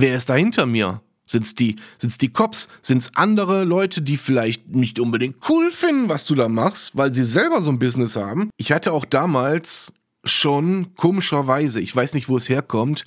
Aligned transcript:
wer 0.00 0.16
ist 0.16 0.28
da 0.28 0.34
hinter 0.34 0.66
mir? 0.66 1.00
Sind's 1.28 1.56
die, 1.56 1.76
sind's 1.98 2.18
die 2.18 2.28
Cops? 2.28 2.68
Sind's 2.82 3.10
andere 3.14 3.64
Leute, 3.64 4.00
die 4.00 4.16
vielleicht 4.16 4.70
nicht 4.70 5.00
unbedingt 5.00 5.36
cool 5.48 5.72
finden, 5.72 6.08
was 6.08 6.24
du 6.24 6.36
da 6.36 6.48
machst, 6.48 6.96
weil 6.96 7.12
sie 7.12 7.24
selber 7.24 7.60
so 7.60 7.70
ein 7.70 7.80
Business 7.80 8.14
haben? 8.14 8.50
Ich 8.56 8.70
hatte 8.70 8.92
auch 8.92 9.04
damals 9.04 9.92
schon 10.24 10.94
komischerweise, 10.96 11.80
ich 11.80 11.94
weiß 11.94 12.14
nicht, 12.14 12.28
wo 12.28 12.36
es 12.36 12.48
herkommt, 12.48 13.04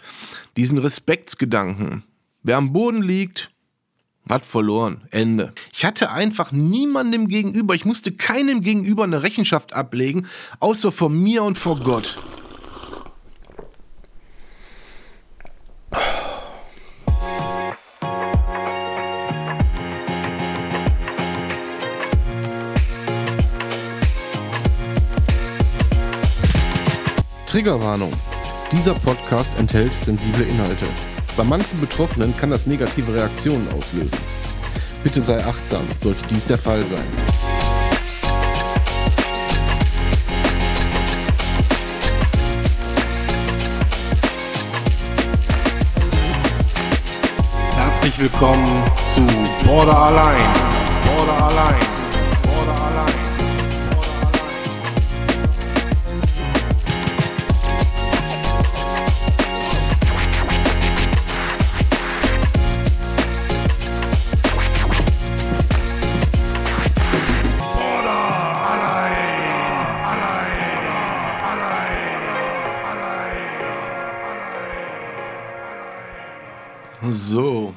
diesen 0.58 0.78
Respektsgedanken. 0.78 2.04
Wer 2.44 2.58
am 2.58 2.74
Boden 2.74 3.02
liegt, 3.02 3.52
hat 4.28 4.46
verloren. 4.46 5.08
Ende. 5.12 5.54
Ich 5.74 5.86
hatte 5.86 6.12
einfach 6.12 6.52
niemandem 6.52 7.28
gegenüber, 7.28 7.74
ich 7.74 7.86
musste 7.86 8.12
keinem 8.12 8.62
gegenüber 8.62 9.04
eine 9.04 9.24
Rechenschaft 9.24 9.74
ablegen, 9.74 10.28
außer 10.60 10.92
vor 10.92 11.10
mir 11.10 11.44
und 11.44 11.58
vor 11.58 11.80
Gott. 11.80 12.16
Triggerwarnung. 27.50 28.12
Dieser 28.72 28.94
Podcast 28.94 29.50
enthält 29.58 29.92
sensible 30.06 30.44
Inhalte. 30.44 30.86
Bei 31.36 31.44
manchen 31.44 31.80
Betroffenen 31.80 32.38
kann 32.38 32.52
das 32.52 32.68
negative 32.68 33.12
Reaktionen 33.12 33.68
auslösen. 33.76 34.20
Bitte 35.04 35.20
sei 35.20 35.44
achtsam, 35.44 35.88
sollte 35.98 36.22
dies 36.30 36.46
der 36.46 36.60
Fall 36.60 36.84
sein. 36.84 37.08
Herzlich 47.76 48.20
willkommen 48.20 48.84
zu 49.12 49.22
Border 49.68 49.98
Allein. 49.98 50.46
Border 51.18 51.40
So. 77.12 77.74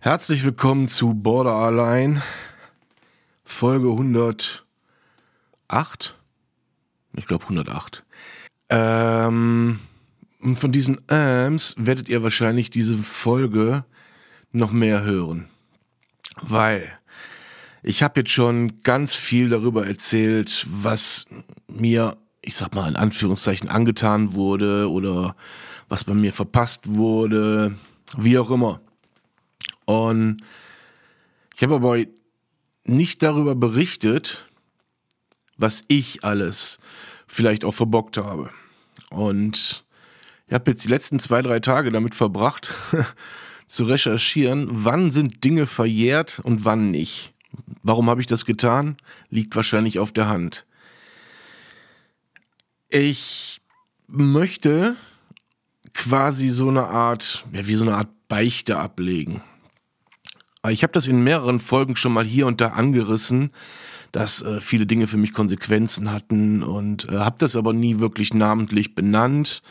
Herzlich 0.00 0.42
willkommen 0.44 0.88
zu 0.88 1.14
Border 1.14 1.54
Allein. 1.54 2.20
Folge 3.44 3.90
108. 3.90 4.64
Ich 7.14 7.26
glaube 7.26 7.44
108. 7.44 8.02
Ähm, 8.70 9.78
und 10.40 10.56
von 10.56 10.72
diesen 10.72 11.08
Ams 11.08 11.76
werdet 11.78 12.08
ihr 12.08 12.24
wahrscheinlich 12.24 12.70
diese 12.70 12.98
Folge 12.98 13.84
noch 14.50 14.72
mehr 14.72 15.04
hören. 15.04 15.48
Weil 16.40 16.88
ich 17.84 18.02
habe 18.02 18.20
jetzt 18.20 18.30
schon 18.30 18.82
ganz 18.82 19.14
viel 19.14 19.48
darüber 19.48 19.86
erzählt, 19.86 20.66
was 20.68 21.26
mir, 21.68 22.16
ich 22.40 22.56
sag 22.56 22.74
mal 22.74 22.88
in 22.88 22.96
Anführungszeichen, 22.96 23.68
angetan 23.68 24.34
wurde 24.34 24.90
oder 24.90 25.36
was 25.88 26.02
bei 26.04 26.14
mir 26.14 26.32
verpasst 26.32 26.88
wurde, 26.96 27.76
wie 28.16 28.38
auch 28.38 28.50
immer. 28.50 28.80
Und 29.84 30.38
ich 31.56 31.62
habe 31.62 31.76
aber 31.76 31.98
nicht 32.84 33.22
darüber 33.22 33.54
berichtet, 33.54 34.46
was 35.56 35.84
ich 35.88 36.24
alles 36.24 36.78
vielleicht 37.26 37.64
auch 37.64 37.72
verbockt 37.72 38.16
habe. 38.16 38.50
Und 39.10 39.84
ich 40.48 40.54
habe 40.54 40.70
jetzt 40.70 40.84
die 40.84 40.88
letzten 40.88 41.18
zwei, 41.18 41.42
drei 41.42 41.60
Tage 41.60 41.90
damit 41.92 42.14
verbracht, 42.14 42.74
zu 43.68 43.84
recherchieren, 43.84 44.68
wann 44.70 45.10
sind 45.10 45.44
Dinge 45.44 45.66
verjährt 45.66 46.40
und 46.40 46.64
wann 46.64 46.90
nicht. 46.90 47.32
Warum 47.82 48.10
habe 48.10 48.20
ich 48.20 48.26
das 48.26 48.44
getan? 48.44 48.96
Liegt 49.30 49.56
wahrscheinlich 49.56 49.98
auf 49.98 50.12
der 50.12 50.28
Hand. 50.28 50.66
Ich 52.88 53.60
möchte 54.06 54.96
quasi 55.94 56.48
so 56.48 56.68
eine 56.68 56.86
Art, 56.86 57.44
ja, 57.52 57.66
wie 57.66 57.74
so 57.74 57.84
eine 57.84 57.96
Art 57.96 58.08
Beichte 58.28 58.78
ablegen. 58.78 59.42
Ich 60.68 60.82
habe 60.82 60.92
das 60.92 61.06
in 61.06 61.24
mehreren 61.24 61.60
Folgen 61.60 61.96
schon 61.96 62.12
mal 62.12 62.24
hier 62.24 62.46
und 62.46 62.60
da 62.60 62.68
angerissen, 62.68 63.50
dass 64.12 64.42
äh, 64.42 64.60
viele 64.60 64.86
Dinge 64.86 65.06
für 65.06 65.16
mich 65.16 65.32
Konsequenzen 65.32 66.12
hatten 66.12 66.62
und 66.62 67.08
äh, 67.08 67.18
habe 67.18 67.36
das 67.38 67.56
aber 67.56 67.72
nie 67.72 67.98
wirklich 67.98 68.32
namentlich 68.32 68.94
benannt. 68.94 69.62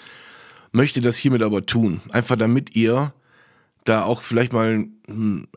Möchte 0.71 1.01
das 1.01 1.17
hiermit 1.17 1.43
aber 1.43 1.65
tun, 1.65 2.01
einfach 2.09 2.35
damit 2.35 2.75
ihr 2.75 3.13
da 3.85 4.03
auch 4.03 4.21
vielleicht 4.21 4.53
mal 4.53 4.85
hm, 5.07 5.47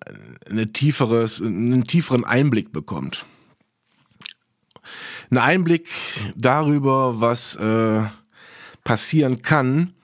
eine 0.48 0.72
tieferes, 0.72 1.42
einen 1.42 1.84
tieferen 1.86 2.25
Einblick 2.25 2.72
bekommt. 2.72 3.26
Ein 5.31 5.38
Einblick 5.38 5.88
darüber, 6.36 7.20
was 7.20 7.56
äh, 7.56 8.02
passieren 8.84 9.42
kann, 9.42 9.94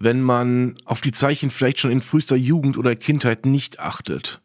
wenn 0.00 0.22
man 0.22 0.76
auf 0.86 1.02
die 1.02 1.12
Zeichen 1.12 1.50
vielleicht 1.50 1.78
schon 1.78 1.92
in 1.92 2.00
frühester 2.00 2.34
Jugend 2.34 2.76
oder 2.78 2.96
Kindheit 2.96 3.44
nicht 3.44 3.78
achtet. 3.78 4.40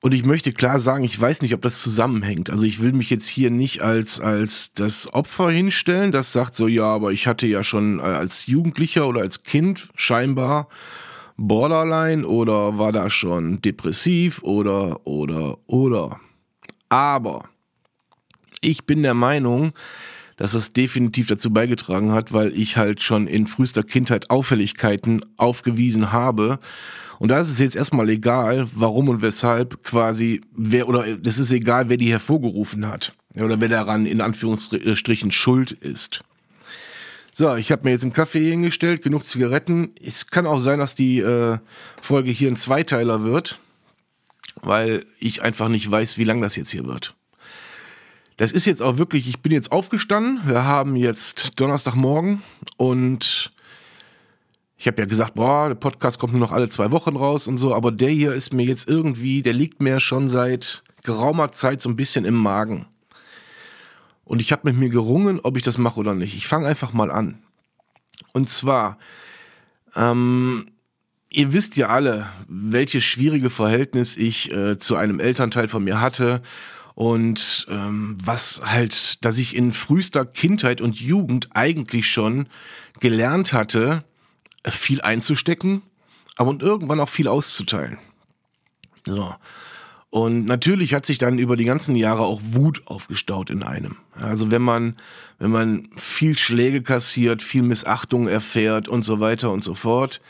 Und 0.00 0.14
ich 0.14 0.24
möchte 0.24 0.54
klar 0.54 0.78
sagen, 0.78 1.04
ich 1.04 1.20
weiß 1.20 1.42
nicht, 1.42 1.52
ob 1.52 1.60
das 1.60 1.82
zusammenhängt. 1.82 2.48
Also 2.48 2.64
ich 2.64 2.80
will 2.80 2.94
mich 2.94 3.10
jetzt 3.10 3.28
hier 3.28 3.50
nicht 3.50 3.82
als, 3.82 4.18
als 4.18 4.72
das 4.72 5.12
Opfer 5.12 5.50
hinstellen, 5.50 6.10
das 6.10 6.32
sagt 6.32 6.56
so, 6.56 6.68
ja, 6.68 6.84
aber 6.84 7.12
ich 7.12 7.26
hatte 7.26 7.46
ja 7.46 7.62
schon 7.62 8.00
als 8.00 8.46
Jugendlicher 8.46 9.06
oder 9.06 9.20
als 9.20 9.42
Kind 9.42 9.90
scheinbar 9.94 10.68
Borderline 11.36 12.26
oder 12.26 12.78
war 12.78 12.92
da 12.92 13.10
schon 13.10 13.60
depressiv 13.60 14.42
oder, 14.42 15.06
oder, 15.06 15.58
oder. 15.66 16.18
Aber 16.88 17.50
ich 18.62 18.86
bin 18.86 19.02
der 19.02 19.14
Meinung, 19.14 19.72
dass 20.40 20.52
das 20.52 20.72
definitiv 20.72 21.28
dazu 21.28 21.52
beigetragen 21.52 22.12
hat, 22.12 22.32
weil 22.32 22.56
ich 22.58 22.78
halt 22.78 23.02
schon 23.02 23.26
in 23.26 23.46
frühester 23.46 23.82
Kindheit 23.82 24.30
Auffälligkeiten 24.30 25.22
aufgewiesen 25.36 26.12
habe. 26.12 26.58
Und 27.18 27.28
da 27.28 27.40
ist 27.40 27.50
es 27.50 27.58
jetzt 27.58 27.76
erstmal 27.76 28.08
egal, 28.08 28.66
warum 28.74 29.10
und 29.10 29.20
weshalb 29.20 29.84
quasi 29.84 30.40
wer 30.56 30.88
oder 30.88 31.18
das 31.18 31.36
ist 31.36 31.52
egal, 31.52 31.90
wer 31.90 31.98
die 31.98 32.10
hervorgerufen 32.10 32.88
hat 32.88 33.12
oder 33.36 33.60
wer 33.60 33.68
daran 33.68 34.06
in 34.06 34.22
Anführungsstrichen 34.22 35.30
schuld 35.30 35.72
ist. 35.72 36.22
So, 37.34 37.54
ich 37.56 37.70
habe 37.70 37.84
mir 37.84 37.90
jetzt 37.90 38.04
einen 38.04 38.14
Kaffee 38.14 38.48
hingestellt, 38.48 39.02
genug 39.02 39.26
Zigaretten. 39.26 39.92
Es 40.02 40.28
kann 40.28 40.46
auch 40.46 40.58
sein, 40.58 40.78
dass 40.78 40.94
die 40.94 41.18
äh, 41.18 41.58
Folge 42.00 42.30
hier 42.30 42.48
ein 42.48 42.56
Zweiteiler 42.56 43.24
wird, 43.24 43.58
weil 44.62 45.04
ich 45.18 45.42
einfach 45.42 45.68
nicht 45.68 45.90
weiß, 45.90 46.16
wie 46.16 46.24
lang 46.24 46.40
das 46.40 46.56
jetzt 46.56 46.70
hier 46.70 46.86
wird. 46.86 47.14
Das 48.40 48.52
ist 48.52 48.64
jetzt 48.64 48.80
auch 48.80 48.96
wirklich, 48.96 49.28
ich 49.28 49.40
bin 49.40 49.52
jetzt 49.52 49.70
aufgestanden. 49.70 50.40
Wir 50.46 50.64
haben 50.64 50.96
jetzt 50.96 51.60
Donnerstagmorgen 51.60 52.40
und 52.78 53.52
ich 54.78 54.86
habe 54.86 55.02
ja 55.02 55.04
gesagt, 55.06 55.34
boah, 55.34 55.68
der 55.68 55.74
Podcast 55.74 56.18
kommt 56.18 56.32
nur 56.32 56.40
noch 56.40 56.52
alle 56.52 56.70
zwei 56.70 56.90
Wochen 56.90 57.16
raus 57.16 57.46
und 57.46 57.58
so, 57.58 57.74
aber 57.74 57.92
der 57.92 58.08
hier 58.08 58.32
ist 58.32 58.54
mir 58.54 58.64
jetzt 58.64 58.88
irgendwie, 58.88 59.42
der 59.42 59.52
liegt 59.52 59.82
mir 59.82 60.00
schon 60.00 60.30
seit 60.30 60.82
geraumer 61.04 61.52
Zeit 61.52 61.82
so 61.82 61.90
ein 61.90 61.96
bisschen 61.96 62.24
im 62.24 62.34
Magen. 62.34 62.86
Und 64.24 64.40
ich 64.40 64.52
habe 64.52 64.70
mit 64.70 64.78
mir 64.78 64.88
gerungen, 64.88 65.40
ob 65.40 65.58
ich 65.58 65.62
das 65.62 65.76
mache 65.76 66.00
oder 66.00 66.14
nicht. 66.14 66.34
Ich 66.34 66.46
fange 66.46 66.66
einfach 66.66 66.94
mal 66.94 67.10
an. 67.10 67.42
Und 68.32 68.48
zwar, 68.48 68.96
ähm, 69.94 70.70
ihr 71.28 71.52
wisst 71.52 71.76
ja 71.76 71.88
alle, 71.88 72.30
welches 72.48 73.04
schwierige 73.04 73.50
Verhältnis 73.50 74.16
ich 74.16 74.50
äh, 74.50 74.78
zu 74.78 74.96
einem 74.96 75.20
Elternteil 75.20 75.68
von 75.68 75.84
mir 75.84 76.00
hatte 76.00 76.40
und 77.00 77.66
ähm, 77.70 78.18
was 78.22 78.60
halt, 78.62 79.24
dass 79.24 79.38
ich 79.38 79.56
in 79.56 79.72
frühester 79.72 80.26
Kindheit 80.26 80.82
und 80.82 81.00
Jugend 81.00 81.48
eigentlich 81.56 82.10
schon 82.10 82.46
gelernt 83.00 83.54
hatte, 83.54 84.04
viel 84.66 85.00
einzustecken, 85.00 85.80
aber 86.36 86.50
und 86.50 86.62
irgendwann 86.62 87.00
auch 87.00 87.08
viel 87.08 87.26
auszuteilen. 87.26 87.96
So. 89.06 89.34
Und 90.10 90.44
natürlich 90.44 90.92
hat 90.92 91.06
sich 91.06 91.16
dann 91.16 91.38
über 91.38 91.56
die 91.56 91.64
ganzen 91.64 91.96
Jahre 91.96 92.20
auch 92.20 92.42
Wut 92.44 92.82
aufgestaut 92.84 93.48
in 93.48 93.62
einem. 93.62 93.96
Also 94.12 94.50
wenn 94.50 94.60
man, 94.60 94.94
wenn 95.38 95.50
man 95.50 95.88
viel 95.96 96.36
Schläge 96.36 96.82
kassiert, 96.82 97.42
viel 97.42 97.62
Missachtung 97.62 98.28
erfährt 98.28 98.88
und 98.88 99.04
so 99.04 99.20
weiter 99.20 99.50
und 99.52 99.64
so 99.64 99.74
fort, 99.74 100.20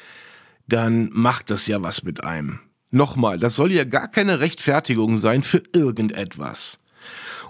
dann 0.69 1.11
macht 1.13 1.51
das 1.51 1.67
ja 1.67 1.83
was 1.83 2.05
mit 2.05 2.23
einem. 2.23 2.61
Nochmal, 2.91 3.39
das 3.39 3.55
soll 3.55 3.73
ja 3.73 3.85
gar 3.85 4.09
keine 4.09 4.41
Rechtfertigung 4.41 5.17
sein 5.17 5.43
für 5.43 5.63
irgendetwas. 5.73 6.79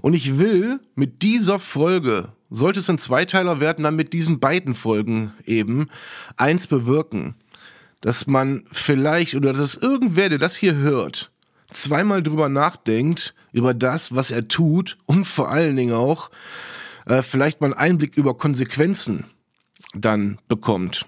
Und 0.03 0.15
ich 0.15 0.39
will 0.39 0.81
mit 0.95 1.23
dieser 1.23 1.59
Folge, 1.59 2.33
sollte 2.51 2.81
es 2.81 2.91
ein 2.91 2.99
Zweiteiler 2.99 3.61
werden, 3.61 3.85
dann 3.85 3.97
mit 3.97 4.13
diesen 4.13 4.41
beiden 4.41 4.75
Folgen 4.75 5.33
eben 5.47 5.89
eins 6.37 6.67
bewirken. 6.67 7.35
dass 8.01 8.27
man 8.27 8.65
vielleicht 8.73 9.35
oder 9.35 9.53
dass 9.53 9.77
irgendwer, 9.77 10.29
der 10.29 10.39
das 10.39 10.57
hier 10.57 10.75
hört, 10.75 11.31
zweimal 11.71 12.23
drüber 12.23 12.49
nachdenkt, 12.49 13.35
über 13.53 13.75
das, 13.75 14.15
was 14.15 14.31
er 14.31 14.49
tut 14.49 14.97
und 15.07 15.27
vor 15.27 15.51
allen 15.51 15.77
Dingen 15.77 15.95
auch 15.95 16.31
äh, 17.07 17.23
vielleicht 17.23 17.61
mal 17.61 17.69
einen 17.69 17.75
Einblick 17.75 18.17
über 18.17 18.37
Konsequenzen 18.37 19.27
dann 19.95 20.39
bekommt. 20.49 21.07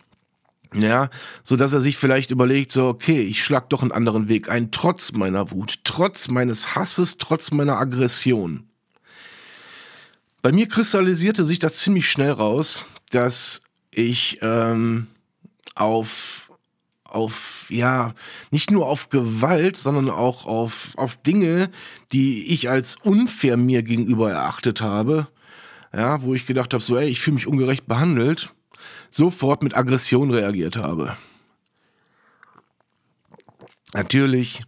Ja, 0.74 1.10
so 1.44 1.56
dass 1.56 1.72
er 1.72 1.80
sich 1.80 1.96
vielleicht 1.96 2.30
überlegt, 2.30 2.72
so, 2.72 2.86
okay, 2.88 3.20
ich 3.20 3.42
schlag 3.42 3.68
doch 3.70 3.82
einen 3.82 3.92
anderen 3.92 4.28
Weg 4.28 4.48
ein, 4.48 4.70
trotz 4.70 5.12
meiner 5.12 5.50
Wut, 5.50 5.80
trotz 5.84 6.28
meines 6.28 6.74
Hasses, 6.74 7.18
trotz 7.18 7.50
meiner 7.50 7.76
Aggression. 7.76 8.64
Bei 10.40 10.50
mir 10.50 10.66
kristallisierte 10.66 11.44
sich 11.44 11.58
das 11.58 11.76
ziemlich 11.76 12.10
schnell 12.10 12.32
raus, 12.32 12.84
dass 13.10 13.60
ich 13.90 14.38
ähm, 14.42 15.06
auf 15.74 16.42
auf, 17.12 17.66
ja, 17.68 18.14
nicht 18.50 18.70
nur 18.70 18.86
auf 18.86 19.10
Gewalt, 19.10 19.76
sondern 19.76 20.08
auch 20.08 20.46
auf, 20.46 20.92
auf 20.96 21.16
Dinge, 21.16 21.70
die 22.12 22.46
ich 22.46 22.70
als 22.70 22.96
unfair 22.96 23.58
mir 23.58 23.82
gegenüber 23.82 24.30
erachtet 24.30 24.80
habe, 24.80 25.28
ja, 25.94 26.22
wo 26.22 26.34
ich 26.34 26.46
gedacht 26.46 26.72
habe, 26.72 26.82
so, 26.82 26.96
ey, 26.96 27.08
ich 27.08 27.20
fühle 27.20 27.34
mich 27.34 27.46
ungerecht 27.46 27.86
behandelt, 27.86 28.54
sofort 29.14 29.62
mit 29.62 29.76
Aggression 29.76 30.30
reagiert 30.30 30.76
habe. 30.76 31.16
Natürlich 33.94 34.62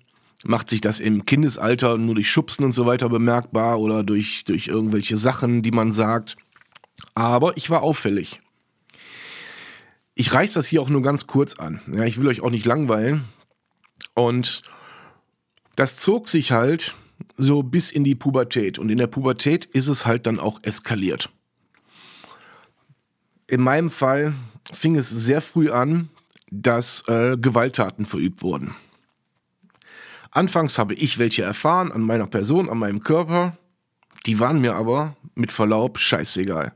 macht 0.44 0.68
sich 0.68 0.80
das 0.80 1.00
im 1.00 1.24
Kindesalter 1.24 1.96
nur 1.96 2.14
durch 2.14 2.30
Schubsen 2.30 2.64
und 2.64 2.72
so 2.72 2.86
weiter 2.86 3.08
bemerkbar 3.08 3.80
oder 3.80 4.04
durch, 4.04 4.44
durch 4.44 4.68
irgendwelche 4.68 5.16
Sachen, 5.16 5.62
die 5.62 5.70
man 5.70 5.92
sagt. 5.92 6.36
Aber 7.14 7.56
ich 7.56 7.70
war 7.70 7.82
auffällig. 7.82 8.40
Ich 10.14 10.32
reiß 10.32 10.52
das 10.52 10.68
hier 10.68 10.82
auch 10.82 10.90
nur 10.90 11.02
ganz 11.02 11.26
kurz 11.26 11.54
an. 11.54 11.80
Ja, 11.92 12.04
ich 12.04 12.18
will 12.18 12.28
euch 12.28 12.42
auch 12.42 12.50
nicht 12.50 12.66
langweilen. 12.66 13.24
Und 14.14 14.62
das 15.74 15.96
zog 15.96 16.28
sich 16.28 16.52
halt 16.52 16.94
so 17.36 17.62
bis 17.62 17.90
in 17.90 18.04
die 18.04 18.14
Pubertät. 18.14 18.78
Und 18.78 18.90
in 18.90 18.98
der 18.98 19.06
Pubertät 19.06 19.64
ist 19.64 19.88
es 19.88 20.06
halt 20.06 20.26
dann 20.26 20.38
auch 20.38 20.60
eskaliert. 20.62 21.30
In 23.54 23.60
meinem 23.60 23.88
Fall 23.88 24.34
fing 24.72 24.96
es 24.96 25.08
sehr 25.08 25.40
früh 25.40 25.70
an, 25.70 26.08
dass 26.50 27.06
äh, 27.06 27.36
Gewalttaten 27.36 28.04
verübt 28.04 28.42
wurden. 28.42 28.74
Anfangs 30.32 30.76
habe 30.76 30.94
ich 30.94 31.18
welche 31.18 31.42
erfahren 31.42 31.92
an 31.92 32.02
meiner 32.02 32.26
Person, 32.26 32.68
an 32.68 32.78
meinem 32.78 33.04
Körper. 33.04 33.56
Die 34.26 34.40
waren 34.40 34.60
mir 34.60 34.74
aber 34.74 35.14
mit 35.36 35.52
Verlaub 35.52 36.00
scheißegal 36.00 36.74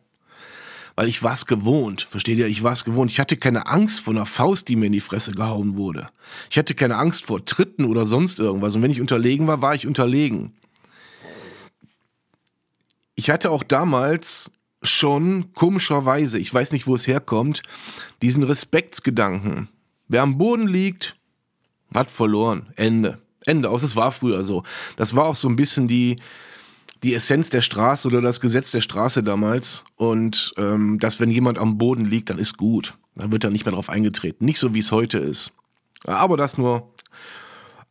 weil 0.94 1.06
ich 1.06 1.22
war's 1.22 1.46
gewohnt. 1.46 2.08
Versteht 2.10 2.38
ihr? 2.38 2.48
Ich 2.48 2.64
war's 2.64 2.84
gewohnt. 2.84 3.12
Ich 3.12 3.20
hatte 3.20 3.36
keine 3.36 3.69
Angst 3.69 4.00
vor 4.00 4.14
einer 4.14 4.26
Faust, 4.26 4.66
die 4.66 4.75
mir 4.75 4.86
in 4.86 4.92
die 4.92 4.98
Fresse 4.98 5.30
gehauen 5.30 5.76
wurde. 5.76 6.08
Ich 6.50 6.58
hatte 6.58 6.75
keine 6.75 6.96
Angst 6.96 7.25
vor 7.25 7.44
Tritten 7.44 7.84
oder 7.84 8.04
sonst 8.04 8.40
irgendwas. 8.40 8.75
Und 8.75 8.82
wenn 8.82 8.90
ich 8.90 9.00
unterlegen 9.00 9.46
war, 9.46 9.62
war 9.62 9.76
ich 9.76 9.86
unterlegen. 9.86 10.56
Ich 13.14 13.30
hatte 13.30 13.52
auch 13.52 13.62
damals 13.62 14.50
schon 14.82 15.52
komischerweise, 15.54 16.38
ich 16.38 16.52
weiß 16.52 16.72
nicht, 16.72 16.86
wo 16.86 16.94
es 16.94 17.06
herkommt, 17.06 17.62
diesen 18.22 18.42
Respektsgedanken. 18.42 19.69
Wer 20.08 20.22
am 20.22 20.38
Boden 20.38 20.69
liegt, 20.69 21.16
hat 21.94 22.10
verloren. 22.10 22.69
Ende. 22.76 23.19
Ende 23.44 23.70
aus. 23.70 23.82
Es 23.82 23.96
war 23.96 24.12
früher 24.12 24.44
so. 24.44 24.62
Das 24.96 25.16
war 25.16 25.25
auch 25.25 25.34
so 25.34 25.48
ein 25.48 25.56
bisschen 25.56 25.88
die, 25.88 26.16
die 27.02 27.14
Essenz 27.14 27.50
der 27.50 27.62
Straße 27.62 28.06
oder 28.06 28.20
das 28.20 28.40
Gesetz 28.40 28.70
der 28.70 28.80
Straße 28.80 29.22
damals. 29.22 29.84
Und 29.96 30.52
ähm, 30.56 30.98
dass, 30.98 31.20
wenn 31.20 31.30
jemand 31.30 31.58
am 31.58 31.78
Boden 31.78 32.04
liegt, 32.04 32.30
dann 32.30 32.38
ist 32.38 32.56
gut. 32.56 32.94
Dann 33.14 33.32
wird 33.32 33.44
da 33.44 33.50
nicht 33.50 33.64
mehr 33.64 33.72
drauf 33.72 33.90
eingetreten. 33.90 34.44
Nicht 34.44 34.58
so, 34.58 34.75
wie 34.75 34.80
es 34.80 34.92
heute 34.92 35.19
ist. 35.19 35.52
Aber 36.04 36.36
das 36.36 36.58
nur 36.58 36.92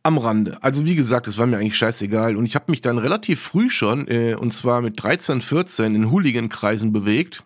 am 0.08 0.18
Rande. 0.18 0.62
Also 0.62 0.84
wie 0.84 0.96
gesagt, 0.96 1.28
es 1.28 1.38
war 1.38 1.46
mir 1.46 1.58
eigentlich 1.58 1.78
scheißegal. 1.78 2.36
Und 2.36 2.44
ich 2.46 2.54
habe 2.54 2.70
mich 2.70 2.80
dann 2.80 2.98
relativ 2.98 3.40
früh 3.40 3.70
schon, 3.70 4.08
äh, 4.08 4.34
und 4.34 4.52
zwar 4.52 4.80
mit 4.80 5.02
13, 5.02 5.40
14, 5.40 5.94
in 5.94 6.10
Hooligan-Kreisen 6.10 6.92
bewegt. 6.92 7.44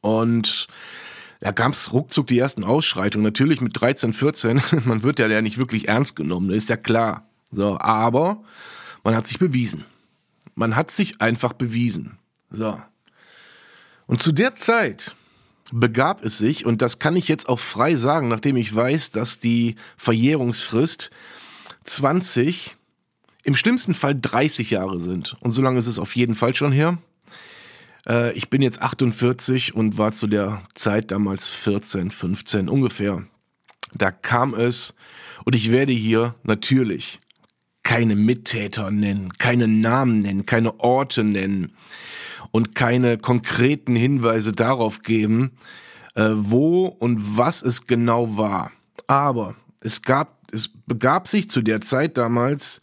Und 0.00 0.68
da 1.40 1.50
gab 1.50 1.72
es 1.72 1.92
ruckzuck 1.92 2.26
die 2.28 2.38
ersten 2.38 2.64
Ausschreitungen. 2.64 3.24
Natürlich 3.24 3.60
mit 3.60 3.78
13, 3.80 4.12
14, 4.12 4.62
man 4.84 5.02
wird 5.02 5.18
ja 5.18 5.42
nicht 5.42 5.58
wirklich 5.58 5.88
ernst 5.88 6.16
genommen, 6.16 6.50
ist 6.50 6.68
ja 6.68 6.76
klar. 6.76 7.28
So, 7.50 7.78
aber 7.78 8.42
man 9.02 9.14
hat 9.14 9.26
sich 9.26 9.38
bewiesen. 9.38 9.84
Man 10.54 10.76
hat 10.76 10.90
sich 10.90 11.20
einfach 11.20 11.52
bewiesen. 11.52 12.18
So. 12.50 12.80
Und 14.06 14.22
zu 14.22 14.32
der 14.32 14.54
Zeit 14.54 15.14
begab 15.72 16.24
es 16.24 16.38
sich, 16.38 16.64
und 16.64 16.82
das 16.82 16.98
kann 16.98 17.16
ich 17.16 17.28
jetzt 17.28 17.48
auch 17.48 17.58
frei 17.58 17.96
sagen, 17.96 18.28
nachdem 18.28 18.56
ich 18.56 18.74
weiß, 18.74 19.10
dass 19.10 19.40
die 19.40 19.76
Verjährungsfrist 19.96 21.10
20, 21.86 22.76
im 23.44 23.56
schlimmsten 23.56 23.94
Fall 23.94 24.18
30 24.20 24.70
Jahre 24.70 25.00
sind. 25.00 25.36
Und 25.40 25.50
so 25.50 25.62
lange 25.62 25.78
ist 25.78 25.86
es 25.86 25.98
auf 25.98 26.16
jeden 26.16 26.34
Fall 26.34 26.54
schon 26.54 26.72
her. 26.72 26.98
Äh, 28.06 28.32
ich 28.32 28.50
bin 28.50 28.62
jetzt 28.62 28.82
48 28.82 29.74
und 29.74 29.98
war 29.98 30.12
zu 30.12 30.26
der 30.26 30.62
Zeit 30.74 31.10
damals 31.10 31.48
14, 31.48 32.10
15 32.10 32.68
ungefähr. 32.68 33.24
Da 33.94 34.10
kam 34.10 34.54
es, 34.54 34.94
und 35.44 35.54
ich 35.54 35.70
werde 35.70 35.92
hier 35.92 36.34
natürlich 36.42 37.20
keine 37.82 38.16
Mittäter 38.16 38.90
nennen, 38.90 39.32
keine 39.38 39.68
Namen 39.68 40.22
nennen, 40.22 40.44
keine 40.44 40.80
Orte 40.80 41.22
nennen 41.22 41.72
und 42.50 42.74
keine 42.74 43.16
konkreten 43.16 43.94
Hinweise 43.94 44.50
darauf 44.50 45.02
geben, 45.02 45.52
äh, 46.14 46.30
wo 46.32 46.86
und 46.86 47.36
was 47.36 47.62
es 47.62 47.86
genau 47.86 48.36
war. 48.36 48.72
Aber 49.06 49.54
es 49.80 50.02
gab, 50.02 50.35
es 50.56 50.68
begab 50.68 51.28
sich 51.28 51.48
zu 51.50 51.62
der 51.62 51.80
Zeit 51.80 52.16
damals 52.16 52.80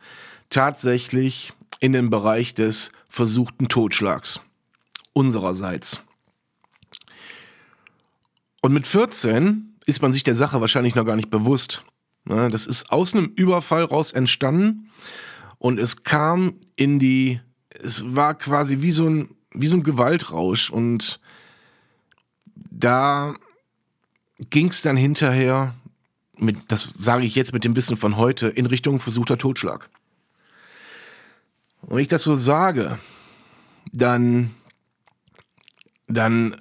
tatsächlich 0.50 1.54
in 1.80 1.92
den 1.92 2.10
Bereich 2.10 2.54
des 2.54 2.92
versuchten 3.10 3.68
Totschlags. 3.68 4.40
Unsererseits. 5.12 6.02
Und 8.62 8.74
mit 8.74 8.88
14 8.88 9.76
ist 9.86 10.02
man 10.02 10.14
sich 10.14 10.24
der 10.24 10.36
Sache 10.36 10.62
wahrscheinlich 10.62 10.96
noch 10.96 11.06
gar 11.06 11.16
nicht 11.16 11.30
bewusst. 11.30 11.84
Ne, 12.26 12.50
das 12.50 12.68
ist 12.68 12.90
aus 12.90 13.14
einem 13.14 13.34
Überfall 13.36 13.84
raus 13.84 14.14
entstanden 14.14 14.90
und 15.58 15.78
es 15.78 16.04
kam 16.04 16.56
in 16.78 16.98
die, 16.98 17.42
es 17.70 18.16
war 18.16 18.36
quasi 18.36 18.82
wie 18.82 18.94
so 18.94 19.10
ein, 19.10 19.36
wie 19.54 19.68
so 19.68 19.76
ein 19.76 19.84
Gewaltrausch 19.84 20.70
und 20.70 21.20
da 22.56 23.34
ging 24.50 24.70
es 24.70 24.82
dann 24.82 24.96
hinterher, 24.96 25.76
mit, 26.38 26.58
das 26.68 26.90
sage 26.96 27.26
ich 27.26 27.36
jetzt 27.36 27.54
mit 27.54 27.64
dem 27.64 27.76
Wissen 27.76 27.98
von 27.98 28.18
heute, 28.18 28.48
in 28.48 28.66
Richtung 28.66 29.00
versuchter 29.00 29.38
Totschlag. 29.38 29.90
Und 31.82 31.96
wenn 31.96 32.00
ich 32.00 32.08
das 32.08 32.24
so 32.24 32.36
sage, 32.36 32.98
dann, 33.92 34.52
dann 36.08 36.58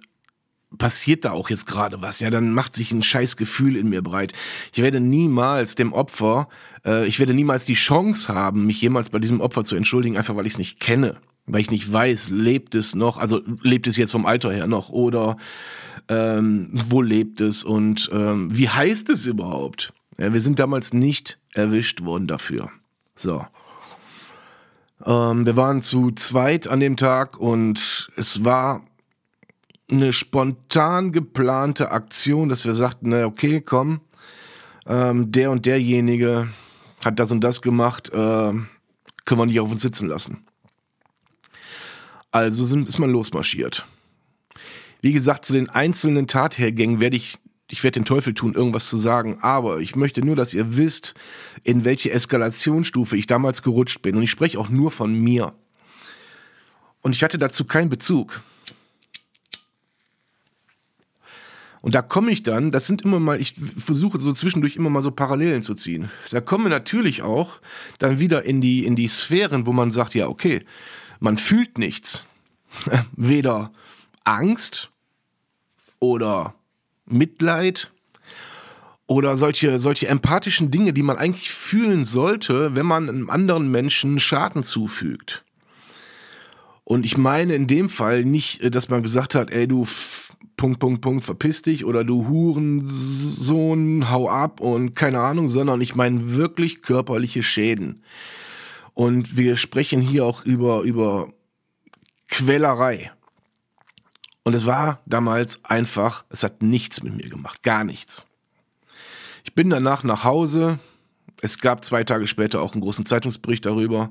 passiert 0.78 1.24
da 1.24 1.32
auch 1.32 1.50
jetzt 1.50 1.66
gerade 1.66 2.00
was, 2.02 2.20
ja, 2.20 2.30
dann 2.30 2.52
macht 2.52 2.74
sich 2.74 2.92
ein 2.92 3.02
scheiß 3.02 3.36
Gefühl 3.36 3.76
in 3.76 3.88
mir 3.88 4.02
breit. 4.02 4.32
Ich 4.72 4.82
werde 4.82 5.00
niemals 5.00 5.74
dem 5.74 5.92
Opfer, 5.92 6.48
äh, 6.84 7.06
ich 7.06 7.18
werde 7.18 7.34
niemals 7.34 7.64
die 7.64 7.74
Chance 7.74 8.34
haben, 8.34 8.66
mich 8.66 8.80
jemals 8.80 9.10
bei 9.10 9.18
diesem 9.18 9.40
Opfer 9.40 9.64
zu 9.64 9.76
entschuldigen, 9.76 10.16
einfach 10.16 10.36
weil 10.36 10.46
ich 10.46 10.54
es 10.54 10.58
nicht 10.58 10.80
kenne, 10.80 11.20
weil 11.46 11.60
ich 11.60 11.70
nicht 11.70 11.90
weiß, 11.90 12.30
lebt 12.30 12.74
es 12.74 12.94
noch, 12.94 13.18
also 13.18 13.40
lebt 13.62 13.86
es 13.86 13.96
jetzt 13.96 14.12
vom 14.12 14.26
Alter 14.26 14.52
her 14.52 14.66
noch 14.66 14.90
oder 14.90 15.36
ähm, 16.08 16.70
wo 16.88 17.02
lebt 17.02 17.40
es 17.40 17.64
und 17.64 18.10
ähm, 18.12 18.56
wie 18.56 18.68
heißt 18.68 19.10
es 19.10 19.26
überhaupt? 19.26 19.92
Ja, 20.18 20.32
wir 20.32 20.40
sind 20.40 20.58
damals 20.58 20.92
nicht 20.92 21.38
erwischt 21.52 22.02
worden 22.04 22.26
dafür. 22.26 22.70
So. 23.16 23.44
Ähm, 25.04 25.46
wir 25.46 25.56
waren 25.56 25.82
zu 25.82 26.10
zweit 26.12 26.68
an 26.68 26.80
dem 26.80 26.96
Tag 26.96 27.38
und 27.38 28.10
es 28.16 28.44
war 28.44 28.84
eine 29.90 30.12
spontan 30.12 31.12
geplante 31.12 31.90
Aktion, 31.90 32.48
dass 32.48 32.64
wir 32.64 32.74
sagten, 32.74 33.10
na 33.10 33.26
okay, 33.26 33.60
komm, 33.60 34.00
ähm, 34.86 35.32
der 35.32 35.50
und 35.50 35.66
derjenige 35.66 36.48
hat 37.04 37.18
das 37.18 37.30
und 37.30 37.42
das 37.42 37.62
gemacht, 37.62 38.10
äh, 38.10 38.14
können 38.14 38.68
wir 39.40 39.46
nicht 39.46 39.60
auf 39.60 39.70
uns 39.70 39.82
sitzen 39.82 40.08
lassen. 40.08 40.44
Also 42.32 42.64
sind, 42.64 42.88
ist 42.88 42.98
man 42.98 43.12
losmarschiert. 43.12 43.84
Wie 45.02 45.12
gesagt, 45.12 45.44
zu 45.44 45.52
den 45.52 45.68
einzelnen 45.68 46.26
Tathergängen 46.26 46.98
werde 46.98 47.16
ich, 47.16 47.36
ich 47.68 47.84
werde 47.84 48.00
den 48.00 48.06
Teufel 48.06 48.34
tun, 48.34 48.54
irgendwas 48.54 48.88
zu 48.88 48.98
sagen, 48.98 49.38
aber 49.42 49.80
ich 49.80 49.96
möchte 49.96 50.24
nur, 50.24 50.34
dass 50.34 50.54
ihr 50.54 50.76
wisst, 50.76 51.14
in 51.62 51.84
welche 51.84 52.10
Eskalationsstufe 52.10 53.16
ich 53.16 53.26
damals 53.26 53.62
gerutscht 53.62 54.00
bin. 54.00 54.16
Und 54.16 54.22
ich 54.22 54.30
spreche 54.30 54.58
auch 54.58 54.70
nur 54.70 54.90
von 54.90 55.12
mir. 55.12 55.52
Und 57.02 57.14
ich 57.14 57.22
hatte 57.22 57.38
dazu 57.38 57.64
keinen 57.64 57.90
Bezug. 57.90 58.40
Und 61.82 61.96
da 61.96 62.00
komme 62.00 62.30
ich 62.30 62.44
dann, 62.44 62.70
das 62.70 62.86
sind 62.86 63.02
immer 63.02 63.18
mal, 63.18 63.40
ich 63.40 63.56
versuche 63.76 64.20
so 64.20 64.32
zwischendurch 64.32 64.76
immer 64.76 64.88
mal 64.88 65.02
so 65.02 65.10
Parallelen 65.10 65.62
zu 65.62 65.74
ziehen. 65.74 66.10
Da 66.30 66.40
kommen 66.40 66.64
wir 66.64 66.70
natürlich 66.70 67.22
auch 67.22 67.58
dann 67.98 68.20
wieder 68.20 68.44
in 68.44 68.60
die, 68.60 68.86
in 68.86 68.94
die 68.94 69.08
Sphären, 69.08 69.66
wo 69.66 69.72
man 69.72 69.90
sagt, 69.90 70.14
ja, 70.14 70.28
okay, 70.28 70.64
man 71.22 71.38
fühlt 71.38 71.78
nichts. 71.78 72.26
Weder 73.16 73.72
Angst 74.24 74.90
oder 76.00 76.54
Mitleid 77.06 77.90
Oder 79.06 79.36
solche, 79.36 79.78
solche 79.78 80.08
empathischen 80.08 80.70
Dinge, 80.70 80.92
die 80.92 81.02
man 81.02 81.18
eigentlich 81.18 81.50
fühlen 81.50 82.04
sollte, 82.04 82.74
wenn 82.74 82.86
man 82.86 83.08
einem 83.08 83.30
anderen 83.30 83.70
Menschen 83.70 84.20
Schaden 84.20 84.62
zufügt. 84.64 85.44
Und 86.84 87.04
ich 87.04 87.16
meine 87.18 87.54
in 87.54 87.66
dem 87.66 87.88
Fall 87.88 88.24
nicht, 88.24 88.62
äh, 88.62 88.70
dass 88.70 88.88
man 88.88 89.02
gesagt 89.02 89.34
hat, 89.34 89.50
ey 89.50 89.68
du 89.68 89.86
Punkt, 90.56 90.78
Punkt, 90.78 91.02
Punkt, 91.02 91.24
verpiss 91.24 91.62
dich 91.62 91.84
oder 91.84 92.04
du 92.04 92.28
Hurensohn, 92.28 94.10
hau 94.10 94.28
ab 94.30 94.60
und 94.60 94.94
keine 94.94 95.20
Ahnung, 95.20 95.48
sondern 95.48 95.80
ich 95.80 95.94
meine 95.94 96.34
wirklich 96.34 96.82
körperliche 96.82 97.42
Schäden. 97.42 98.02
Und 98.94 99.36
wir 99.36 99.56
sprechen 99.56 100.00
hier 100.00 100.24
auch 100.24 100.44
über, 100.44 100.82
über 100.82 101.32
Quälerei. 102.28 103.12
Und 104.42 104.54
es 104.54 104.66
war 104.66 105.00
damals 105.06 105.64
einfach, 105.64 106.24
es 106.30 106.42
hat 106.42 106.62
nichts 106.62 107.02
mit 107.02 107.14
mir 107.14 107.28
gemacht, 107.28 107.62
gar 107.62 107.84
nichts. 107.84 108.26
Ich 109.44 109.54
bin 109.54 109.70
danach 109.70 110.02
nach 110.02 110.24
Hause. 110.24 110.78
Es 111.40 111.58
gab 111.58 111.84
zwei 111.84 112.04
Tage 112.04 112.26
später 112.26 112.60
auch 112.60 112.72
einen 112.72 112.82
großen 112.82 113.06
Zeitungsbericht 113.06 113.66
darüber, 113.66 114.10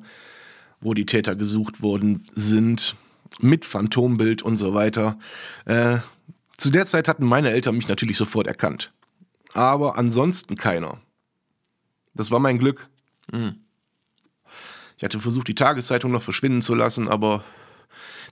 wo 0.79 0.93
die 0.93 1.05
Täter 1.05 1.35
gesucht 1.35 1.81
worden 1.81 2.23
sind, 2.33 2.95
mit 3.39 3.65
Phantombild 3.65 4.41
und 4.41 4.57
so 4.57 4.73
weiter. 4.73 5.17
Äh, 5.65 5.99
zu 6.57 6.69
der 6.69 6.85
Zeit 6.85 7.07
hatten 7.07 7.25
meine 7.25 7.51
Eltern 7.51 7.75
mich 7.75 7.87
natürlich 7.87 8.17
sofort 8.17 8.47
erkannt. 8.47 8.91
Aber 9.53 9.97
ansonsten 9.97 10.55
keiner. 10.55 10.99
Das 12.13 12.31
war 12.31 12.39
mein 12.39 12.57
Glück. 12.57 12.89
Hm. 13.31 13.55
Ich 15.01 15.03
hatte 15.03 15.19
versucht, 15.19 15.47
die 15.47 15.55
Tageszeitung 15.55 16.11
noch 16.11 16.21
verschwinden 16.21 16.61
zu 16.61 16.75
lassen, 16.75 17.07
aber 17.07 17.43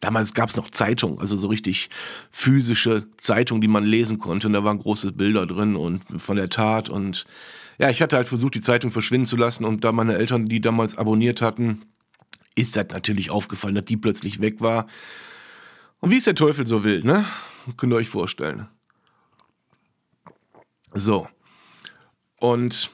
damals 0.02 0.36
gab 0.36 0.50
es 0.50 0.56
noch 0.56 0.70
Zeitungen, 0.70 1.18
also 1.18 1.36
so 1.36 1.48
richtig 1.48 1.90
physische 2.30 3.08
Zeitungen, 3.18 3.60
die 3.60 3.68
man 3.68 3.84
lesen 3.84 4.20
konnte. 4.20 4.46
Und 4.46 4.54
da 4.54 4.64
waren 4.64 4.78
große 4.78 5.12
Bilder 5.14 5.48
drin 5.48 5.76
und 5.76 6.04
von 6.22 6.38
der 6.38 6.52
Tat. 6.52 6.88
Und 6.88 7.26
ja, 7.80 7.90
ich 7.90 8.04
hatte 8.04 8.18
halt 8.18 8.28
versucht, 8.28 8.54
die 8.54 8.62
Zeitung 8.62 8.92
verschwinden 8.92 9.26
zu 9.26 9.36
lassen. 9.36 9.66
Und 9.66 9.84
da 9.84 9.92
meine 9.92 10.16
Eltern 10.16 10.46
die 10.46 10.62
damals 10.62 10.96
abonniert 10.96 11.42
hatten, 11.42 11.86
ist 12.54 12.76
das 12.76 12.90
natürlich 12.92 13.32
aufgefallen, 13.32 13.74
dass 13.74 13.86
die 13.86 13.98
plötzlich 13.98 14.40
weg 14.40 14.62
war. 14.62 14.86
Und 16.02 16.12
wie 16.12 16.18
es 16.18 16.26
der 16.26 16.36
Teufel 16.36 16.68
so 16.68 16.84
will, 16.84 17.04
ne? 17.04 17.26
Könnt 17.78 17.92
ihr 17.94 17.98
euch 17.98 18.10
vorstellen. 18.10 18.68
So. 20.94 21.28
Und 22.40 22.92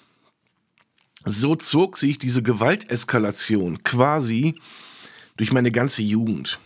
so 1.25 1.55
zog 1.55 1.98
sich 1.98 2.17
diese 2.17 2.44
Gewalteskalation 2.44 3.84
quasi 3.84 4.55
durch 5.38 5.51
meine 5.51 5.72
ganze 5.72 6.03
Jugend. 6.03 6.60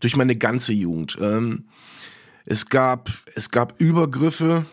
Durch 0.00 0.16
meine 0.16 0.36
ganze 0.36 0.72
Jugend. 0.72 1.16
Ähm, 1.20 1.66
es, 2.44 2.66
gab, 2.66 3.10
es 3.34 3.50
gab 3.50 3.80
Übergriffe 3.80 4.66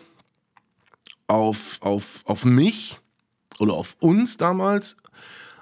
auf, 1.26 1.78
auf, 1.80 2.22
auf 2.24 2.44
mich 2.44 2.98
oder 3.58 3.74
auf 3.74 3.96
uns 4.00 4.36
damals, 4.36 4.96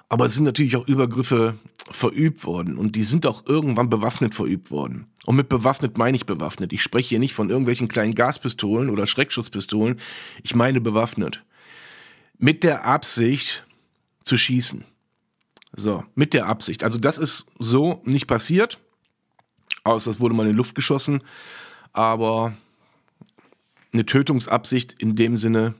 aber 0.09 0.25
es 0.25 0.35
sind 0.35 0.43
natürlich 0.43 0.75
auch 0.75 0.87
Übergriffe 0.87 1.55
verübt 1.91 2.45
worden 2.45 2.77
und 2.77 2.95
die 2.95 3.03
sind 3.03 3.25
auch 3.25 3.45
irgendwann 3.45 3.89
bewaffnet 3.89 4.35
verübt 4.35 4.71
worden. 4.71 5.07
Und 5.25 5.35
mit 5.35 5.49
bewaffnet 5.49 5.97
meine 5.97 6.15
ich 6.15 6.25
bewaffnet. 6.25 6.73
Ich 6.73 6.81
spreche 6.83 7.09
hier 7.09 7.19
nicht 7.19 7.33
von 7.33 7.49
irgendwelchen 7.49 7.87
kleinen 7.87 8.15
Gaspistolen 8.15 8.89
oder 8.89 9.05
Schreckschutzpistolen. 9.05 9.99
Ich 10.43 10.55
meine 10.55 10.81
bewaffnet. 10.81 11.43
Mit 12.37 12.63
der 12.63 12.85
Absicht, 12.85 13.65
zu 14.23 14.37
schießen. 14.37 14.85
So, 15.75 16.03
mit 16.15 16.33
der 16.33 16.47
Absicht. 16.47 16.83
Also 16.83 16.97
das 16.97 17.17
ist 17.17 17.47
so 17.57 18.01
nicht 18.05 18.27
passiert. 18.27 18.79
Außer 19.83 20.11
es 20.11 20.19
wurde 20.19 20.35
mal 20.35 20.43
in 20.43 20.53
die 20.53 20.57
Luft 20.57 20.75
geschossen. 20.75 21.23
Aber 21.91 22.53
eine 23.91 24.05
Tötungsabsicht 24.05 24.93
in 24.93 25.15
dem 25.15 25.37
Sinne, 25.37 25.75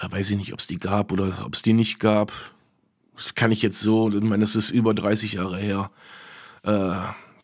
ja, 0.00 0.10
weiß 0.10 0.30
ich 0.30 0.36
nicht, 0.36 0.52
ob 0.52 0.60
es 0.60 0.66
die 0.66 0.78
gab 0.78 1.12
oder 1.12 1.44
ob 1.44 1.54
es 1.54 1.62
die 1.62 1.72
nicht 1.72 2.00
gab. 2.00 2.32
Das 3.16 3.34
kann 3.34 3.52
ich 3.52 3.62
jetzt 3.62 3.80
so, 3.80 4.08
ich 4.10 4.22
meine, 4.22 4.42
das 4.42 4.56
ist 4.56 4.70
über 4.70 4.94
30 4.94 5.34
Jahre 5.34 5.58
her, 5.58 5.90
äh, 6.62 6.94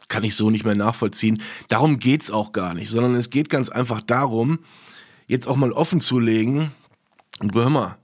kann 0.08 0.24
ich 0.24 0.34
so 0.36 0.50
nicht 0.50 0.64
mehr 0.64 0.74
nachvollziehen. 0.74 1.42
Darum 1.68 1.98
geht 1.98 2.22
es 2.22 2.30
auch 2.30 2.52
gar 2.52 2.74
nicht, 2.74 2.88
sondern 2.88 3.14
es 3.14 3.30
geht 3.30 3.50
ganz 3.50 3.68
einfach 3.68 4.00
darum, 4.00 4.60
jetzt 5.26 5.48
auch 5.48 5.56
mal 5.56 5.72
offen 5.72 6.00
zu 6.00 6.18
legen, 6.18 6.70
und 7.38 7.54
hör 7.54 7.68
mal, 7.68 7.98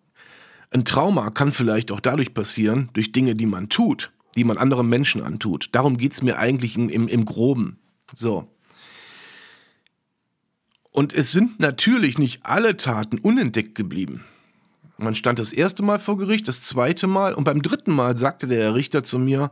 ein 0.73 0.85
Trauma 0.85 1.31
kann 1.31 1.53
vielleicht 1.53 1.91
auch 1.91 2.01
dadurch 2.01 2.35
passieren, 2.35 2.89
durch 2.95 3.13
Dinge, 3.13 3.35
die 3.35 3.47
man 3.47 3.69
tut, 3.69 4.11
die 4.37 4.45
man 4.45 4.59
anderen 4.59 4.89
Menschen 4.89 5.23
antut. 5.23 5.69
Darum 5.73 5.99
geht 5.99 6.13
es 6.13 6.23
mir 6.23 6.39
eigentlich 6.39 6.77
im, 6.77 6.89
im, 6.89 7.09
im 7.09 7.25
Groben. 7.25 7.79
So. 8.15 8.49
Und 10.91 11.15
es 11.15 11.33
sind 11.33 11.61
natürlich 11.61 12.19
nicht 12.19 12.45
alle 12.45 12.77
Taten 12.77 13.19
unentdeckt 13.19 13.75
geblieben. 13.75 14.25
Man 14.99 15.15
stand 15.15 15.39
das 15.39 15.53
erste 15.53 15.83
Mal 15.83 15.99
vor 15.99 16.17
Gericht, 16.17 16.49
das 16.49 16.63
zweite 16.63 17.07
Mal 17.07 17.35
und 17.35 17.45
beim 17.45 17.63
dritten 17.63 17.93
Mal 17.93 18.17
sagte 18.17 18.47
der 18.47 18.75
Richter 18.75 19.03
zu 19.03 19.19
mir, 19.19 19.51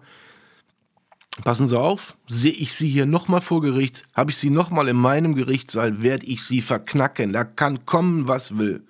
passen 1.45 1.67
Sie 1.67 1.79
auf, 1.79 2.17
sehe 2.27 2.53
ich 2.53 2.73
Sie 2.75 2.89
hier 2.89 3.07
nochmal 3.07 3.41
vor 3.41 3.61
Gericht, 3.61 4.07
habe 4.15 4.31
ich 4.31 4.37
Sie 4.37 4.51
nochmal 4.51 4.89
in 4.89 4.97
meinem 4.97 5.35
Gerichtssaal, 5.35 6.03
werde 6.03 6.27
ich 6.27 6.43
Sie 6.45 6.61
verknacken, 6.61 7.33
da 7.33 7.45
kann 7.45 7.85
kommen, 7.87 8.29
was 8.29 8.59
will. 8.59 8.85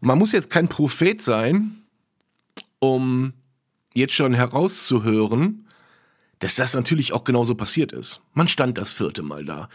Man 0.00 0.18
muss 0.18 0.32
jetzt 0.32 0.50
kein 0.50 0.68
Prophet 0.68 1.22
sein, 1.22 1.82
um 2.78 3.32
jetzt 3.94 4.14
schon 4.14 4.34
herauszuhören, 4.34 5.66
dass 6.38 6.54
das 6.54 6.74
natürlich 6.74 7.12
auch 7.12 7.24
genauso 7.24 7.54
passiert 7.54 7.92
ist. 7.92 8.20
Man 8.32 8.48
stand 8.48 8.78
das 8.78 8.92
vierte 8.92 9.22
Mal 9.22 9.44
da. 9.44 9.68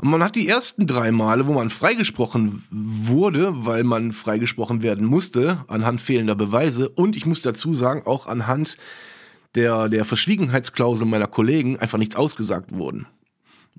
Man 0.00 0.24
hat 0.24 0.34
die 0.34 0.48
ersten 0.48 0.86
drei 0.86 1.12
Male, 1.12 1.46
wo 1.46 1.52
man 1.52 1.70
freigesprochen 1.70 2.64
wurde, 2.70 3.64
weil 3.64 3.84
man 3.84 4.12
freigesprochen 4.12 4.82
werden 4.82 5.06
musste, 5.06 5.64
anhand 5.68 6.00
fehlender 6.00 6.34
Beweise 6.34 6.88
und 6.88 7.16
ich 7.16 7.26
muss 7.26 7.42
dazu 7.42 7.74
sagen, 7.74 8.02
auch 8.04 8.26
anhand 8.26 8.76
der, 9.54 9.88
der 9.88 10.04
Verschwiegenheitsklausel 10.04 11.06
meiner 11.06 11.28
Kollegen 11.28 11.78
einfach 11.78 11.98
nichts 11.98 12.16
ausgesagt 12.16 12.72
wurden. 12.72 13.06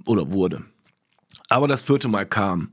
Oder 0.05 0.31
wurde. 0.31 0.63
Aber 1.49 1.67
das 1.67 1.83
vierte 1.83 2.07
Mal 2.07 2.25
kam. 2.25 2.69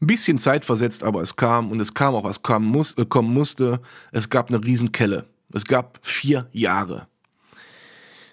Ein 0.00 0.06
bisschen 0.06 0.38
Zeit 0.38 0.64
versetzt, 0.64 1.02
aber 1.02 1.22
es 1.22 1.36
kam 1.36 1.72
und 1.72 1.80
es 1.80 1.94
kam 1.94 2.14
auch, 2.14 2.24
was 2.24 2.42
kam 2.42 2.64
muss, 2.64 2.96
äh, 2.96 3.04
kommen 3.04 3.32
musste. 3.32 3.80
Es 4.12 4.30
gab 4.30 4.48
eine 4.48 4.62
Riesenkelle. 4.62 5.26
Es 5.52 5.64
gab 5.64 5.98
vier 6.02 6.48
Jahre. 6.52 7.08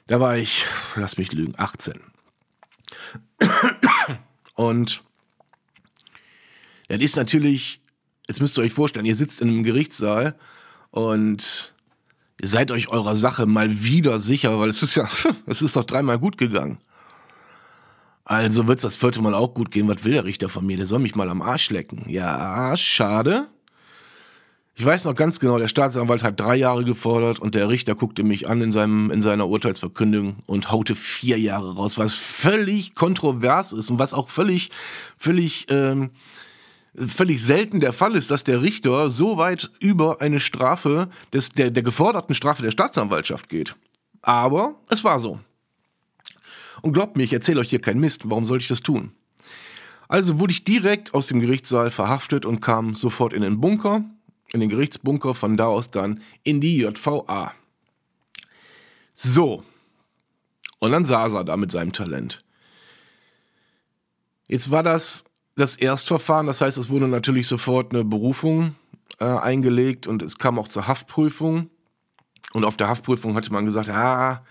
Da 0.08 0.20
war 0.20 0.38
ich, 0.38 0.66
lass 0.96 1.18
mich 1.18 1.32
lügen, 1.32 1.56
18. 1.58 2.00
Und 4.54 5.04
das 6.88 7.00
ist 7.00 7.16
natürlich, 7.16 7.82
jetzt 8.28 8.42
müsst 8.42 8.58
ihr 8.58 8.64
euch 8.64 8.72
vorstellen, 8.72 9.06
ihr 9.06 9.16
sitzt 9.16 9.42
in 9.42 9.50
einem 9.50 9.64
Gerichtssaal 9.64 10.36
und 10.92 11.74
ihr 12.42 12.48
seid 12.48 12.70
euch 12.70 12.90
eurer 12.90 13.16
Sache 13.16 13.48
mal 13.48 13.84
wieder 13.84 14.20
sicher, 14.20 14.60
weil 14.60 14.70
es 14.70 14.84
ist 14.84 14.96
ja, 14.96 15.10
es 15.48 15.64
ist 15.64 15.76
doch 15.76 15.84
dreimal 15.84 16.20
gut 16.20 16.38
gegangen. 16.38 16.80
Also 18.26 18.68
wird's 18.68 18.82
das 18.82 18.98
vierte 18.98 19.22
Mal 19.22 19.36
auch 19.36 19.54
gut 19.54 19.70
gehen. 19.70 19.88
Was 19.88 20.04
will 20.04 20.14
der 20.14 20.26
Richter 20.26 20.50
von 20.50 20.66
mir? 20.66 20.78
Der 20.78 20.88
soll 20.88 21.00
mich 21.00 21.16
mal 21.16 21.30
am 21.30 21.44
Arsch 21.44 21.70
lecken. 21.70 22.04
Ja, 22.08 22.76
schade. 22.76 23.48
Ich 24.78 24.84
weiß 24.84 25.06
noch 25.06 25.16
ganz 25.16 25.40
genau, 25.40 25.58
der 25.58 25.70
Staatsanwalt 25.70 26.22
hat 26.22 26.38
drei 26.38 26.58
Jahre 26.58 26.84
gefordert 26.84 27.40
und 27.40 27.56
der 27.56 27.70
Richter 27.70 27.96
guckte 27.96 28.24
mich 28.24 28.50
an 28.50 28.62
in, 28.62 28.74
seinem, 28.74 29.10
in 29.10 29.22
seiner 29.22 29.48
Urteilsverkündung 29.48 30.38
und 30.48 30.70
haute 30.70 30.96
vier 30.96 31.40
Jahre 31.40 31.76
raus, 31.76 31.98
was 31.98 32.14
völlig 32.14 32.94
kontrovers 32.94 33.72
ist 33.72 33.90
und 33.90 34.00
was 34.00 34.14
auch 34.14 34.28
völlig, 34.28 34.72
völlig, 35.18 35.68
ähm, 35.70 36.10
völlig 36.94 37.42
selten 37.42 37.80
der 37.80 37.94
Fall 37.94 38.16
ist, 38.16 38.32
dass 38.32 38.44
der 38.44 38.62
Richter 38.64 39.10
so 39.10 39.38
weit 39.38 39.72
über 39.80 40.20
eine 40.20 40.42
Strafe 40.42 41.10
des, 41.32 41.52
der, 41.52 41.70
der 41.70 41.84
geforderten 41.84 42.36
Strafe 42.36 42.62
der 42.62 42.72
Staatsanwaltschaft 42.72 43.48
geht. 43.48 43.78
Aber 44.24 44.76
es 44.90 45.06
war 45.06 45.20
so. 45.20 45.40
Und 46.86 46.94
glaubt 46.94 47.18
mir, 47.18 47.24
ich 47.24 47.34
erzähle 47.34 47.62
euch 47.62 47.72
hier 47.72 47.82
keinen 47.82 48.00
Mist. 48.00 48.30
Warum 48.30 48.46
sollte 48.46 48.62
ich 48.62 48.68
das 48.68 48.84
tun? 48.84 49.12
Also 50.08 50.38
wurde 50.38 50.54
ich 50.54 50.66
direkt 50.66 51.16
aus 51.16 51.26
dem 51.26 51.40
Gerichtssaal 51.40 51.90
verhaftet 51.90 52.46
und 52.46 52.62
kam 52.62 52.94
sofort 52.94 53.34
in 53.34 53.42
den 53.42 53.60
Bunker, 53.60 54.06
in 54.54 54.60
den 54.60 54.70
Gerichtsbunker, 54.70 55.34
von 55.34 55.58
da 55.58 55.66
aus 55.66 55.90
dann 55.90 56.22
in 56.44 56.62
die 56.62 56.78
JVA. 56.78 57.54
So. 59.16 59.64
Und 60.78 60.92
dann 60.92 61.06
saß 61.06 61.34
er 61.34 61.44
da 61.44 61.58
mit 61.58 61.72
seinem 61.72 61.92
Talent. 61.92 62.44
Jetzt 64.48 64.70
war 64.70 64.84
das 64.84 65.24
das 65.56 65.78
Erstverfahren, 65.78 66.46
das 66.46 66.62
heißt, 66.62 66.78
es 66.78 66.92
wurde 66.92 67.08
natürlich 67.08 67.48
sofort 67.48 67.96
eine 67.96 68.06
Berufung 68.06 68.76
äh, 69.20 69.26
eingelegt 69.26 70.06
und 70.06 70.22
es 70.22 70.38
kam 70.38 70.60
auch 70.60 70.68
zur 70.68 70.88
Haftprüfung. 70.88 71.72
Und 72.54 72.64
auf 72.64 72.78
der 72.78 72.90
Haftprüfung 72.90 73.34
hatte 73.34 73.52
man 73.52 73.66
gesagt, 73.66 73.90
ah, 73.90 74.44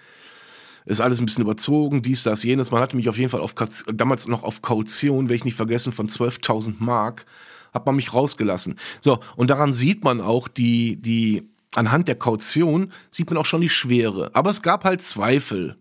ist 0.86 1.00
alles 1.00 1.18
ein 1.18 1.24
bisschen 1.24 1.42
überzogen, 1.42 2.02
dies, 2.02 2.24
das, 2.24 2.42
jenes. 2.42 2.70
Man 2.70 2.80
hatte 2.82 2.96
mich 2.96 3.08
auf 3.08 3.16
jeden 3.16 3.30
Fall 3.30 3.40
auf, 3.40 3.54
damals 3.92 4.26
noch 4.26 4.42
auf 4.42 4.60
Kaution, 4.60 5.28
will 5.28 5.36
ich 5.36 5.44
nicht 5.44 5.56
vergessen, 5.56 5.92
von 5.92 6.08
12.000 6.08 6.74
Mark, 6.78 7.24
hat 7.72 7.86
man 7.86 7.96
mich 7.96 8.12
rausgelassen. 8.12 8.78
So, 9.00 9.20
und 9.36 9.48
daran 9.48 9.72
sieht 9.72 10.04
man 10.04 10.20
auch 10.20 10.46
die, 10.46 10.96
die, 10.96 11.48
anhand 11.74 12.08
der 12.08 12.16
Kaution 12.16 12.92
sieht 13.10 13.30
man 13.30 13.38
auch 13.38 13.46
schon 13.46 13.62
die 13.62 13.70
Schwere. 13.70 14.30
Aber 14.34 14.50
es 14.50 14.62
gab 14.62 14.84
halt 14.84 15.00
Zweifel, 15.00 15.76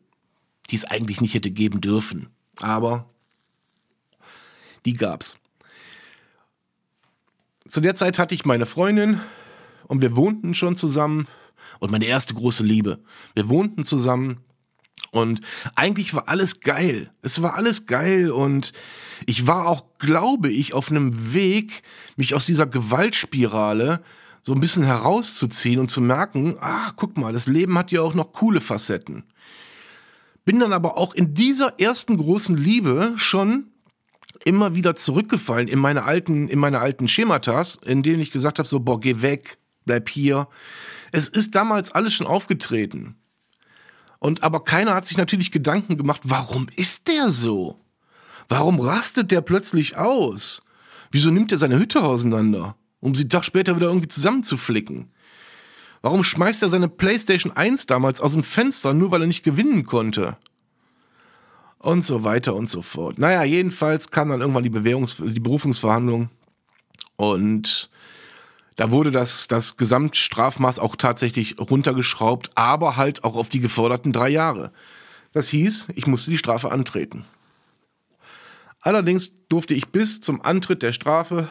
die 0.69 0.75
es 0.77 0.86
eigentlich 0.86 1.19
nicht 1.19 1.33
hätte 1.33 1.51
geben 1.51 1.81
dürfen. 1.81 2.29
Aber 2.62 3.10
die 4.86 4.93
gab's. 4.93 5.38
zu 7.67 7.81
der 7.81 7.95
Zeit 7.95 8.19
hatte 8.19 8.36
ich 8.36 8.45
meine 8.45 8.65
Freundin 8.65 9.19
und 9.88 10.01
wir 10.01 10.15
wohnten 10.15 10.53
schon 10.53 10.77
zusammen 10.77 11.27
und 11.79 11.91
meine 11.91 12.05
erste 12.05 12.33
große 12.33 12.63
Liebe. 12.63 13.00
Wir 13.33 13.50
wohnten 13.50 13.83
zusammen 13.83 14.39
und 15.12 15.41
eigentlich 15.75 16.13
war 16.13 16.27
alles 16.27 16.62
geil. 16.62 17.12
Es 17.21 17.41
war 17.41 17.53
alles 17.55 17.85
geil 17.85 18.31
und 18.31 18.73
ich 19.25 19.47
war 19.47 19.67
auch, 19.67 19.85
glaube 20.00 20.50
ich, 20.50 20.73
auf 20.73 20.89
einem 20.89 21.33
Weg, 21.33 21.83
mich 22.15 22.33
aus 22.33 22.45
dieser 22.45 22.65
Gewaltspirale 22.65 24.01
so 24.41 24.53
ein 24.53 24.59
bisschen 24.59 24.83
herauszuziehen 24.83 25.79
und 25.79 25.89
zu 25.89 26.01
merken, 26.01 26.57
ah, 26.59 26.91
guck 26.95 27.17
mal, 27.17 27.31
das 27.31 27.47
Leben 27.47 27.77
hat 27.77 27.91
ja 27.91 28.01
auch 28.01 28.13
noch 28.13 28.33
coole 28.33 28.59
Facetten. 28.59 29.23
Bin 30.45 30.59
dann 30.59 30.73
aber 30.73 30.97
auch 30.97 31.13
in 31.13 31.33
dieser 31.33 31.79
ersten 31.79 32.17
großen 32.17 32.57
Liebe 32.57 33.13
schon 33.15 33.67
immer 34.43 34.75
wieder 34.75 34.95
zurückgefallen 34.95 35.69
in 35.69 35.79
meine 35.79 36.03
alten, 36.03 36.50
in 36.50 36.59
meine 36.59 36.79
alten 36.79 37.07
Schematas, 37.07 37.79
in 37.85 38.03
denen 38.03 38.19
ich 38.19 38.31
gesagt 38.31 38.59
habe, 38.59 38.67
so, 38.67 38.81
boah, 38.81 39.00
geh 39.00 39.21
weg, 39.21 39.57
bleib 39.85 40.09
hier. 40.09 40.47
Es 41.13 41.29
ist 41.29 41.55
damals 41.55 41.91
alles 41.91 42.13
schon 42.13 42.27
aufgetreten. 42.27 43.15
Und 44.24 44.42
aber 44.42 44.63
keiner 44.63 44.96
hat 44.96 45.06
sich 45.06 45.18
natürlich 45.18 45.51
Gedanken 45.51 45.98
gemacht, 45.98 46.22
warum 46.24 46.68
ist 46.77 47.10
der 47.10 47.30
so? 47.30 47.82
Warum 48.48 48.80
rastet 48.80 49.32
der 49.32 49.42
plötzlich 49.42 49.98
aus? 49.98 50.63
Wieso 51.12 51.30
nimmt 51.30 51.51
er 51.51 51.58
seine 51.58 51.77
Hütte 51.77 52.01
auseinander, 52.03 52.77
um 53.01 53.13
sie 53.13 53.24
einen 53.24 53.30
Tag 53.30 53.44
später 53.44 53.75
wieder 53.75 53.88
irgendwie 53.88 54.08
zusammenzuflicken? 54.08 55.12
Warum 56.01 56.24
schmeißt 56.24 56.63
er 56.63 56.70
seine 56.70 56.88
PlayStation 56.88 57.51
1 57.51 57.86
damals 57.88 58.22
aus 58.22 58.32
dem 58.32 58.46
Fenster, 58.46 58.94
nur 58.94 59.12
weil 59.12 59.20
er 59.20 59.27
nicht 59.27 59.44
gewinnen 59.44 59.86
konnte? 59.86 60.38
Und 61.80 62.06
so 62.06 62.24
weiter 62.24 62.56
und 62.56 62.70
so 62.70 62.82
fort. 62.82 63.20
Naja, 63.20 63.44
jedenfalls 63.44 64.10
kam 64.10 64.30
dann 64.30 64.39
irgendwann 64.39 64.63
die, 64.63 64.70
Bewährungs 64.70 65.18
die 65.18 65.42
Berufungsverhandlung 65.42 66.30
und 67.18 67.89
da 68.75 68.92
wurde 68.92 69.12
das, 69.12 69.48
das 69.48 69.77
Gesamtstrafmaß 69.77 70.80
auch 70.80 70.96
tatsächlich 70.96 71.60
runtergeschraubt, 71.60 72.51
aber 72.56 72.98
halt 72.98 73.24
auch 73.24 73.36
auf 73.36 73.50
die 73.50 73.60
geforderten 73.60 74.12
drei 74.12 74.30
Jahre. 74.30 74.72
Das 75.32 75.50
hieß, 75.50 75.89
ich 75.96 76.08
musste 76.08 76.32
die 76.32 76.38
Strafe 76.38 76.72
antreten. 76.72 77.25
Allerdings 78.82 79.32
durfte 79.50 79.74
ich 79.74 79.89
bis 79.89 80.22
zum 80.22 80.42
Antritt 80.42 80.84
der 80.84 80.94
Strafe, 80.94 81.48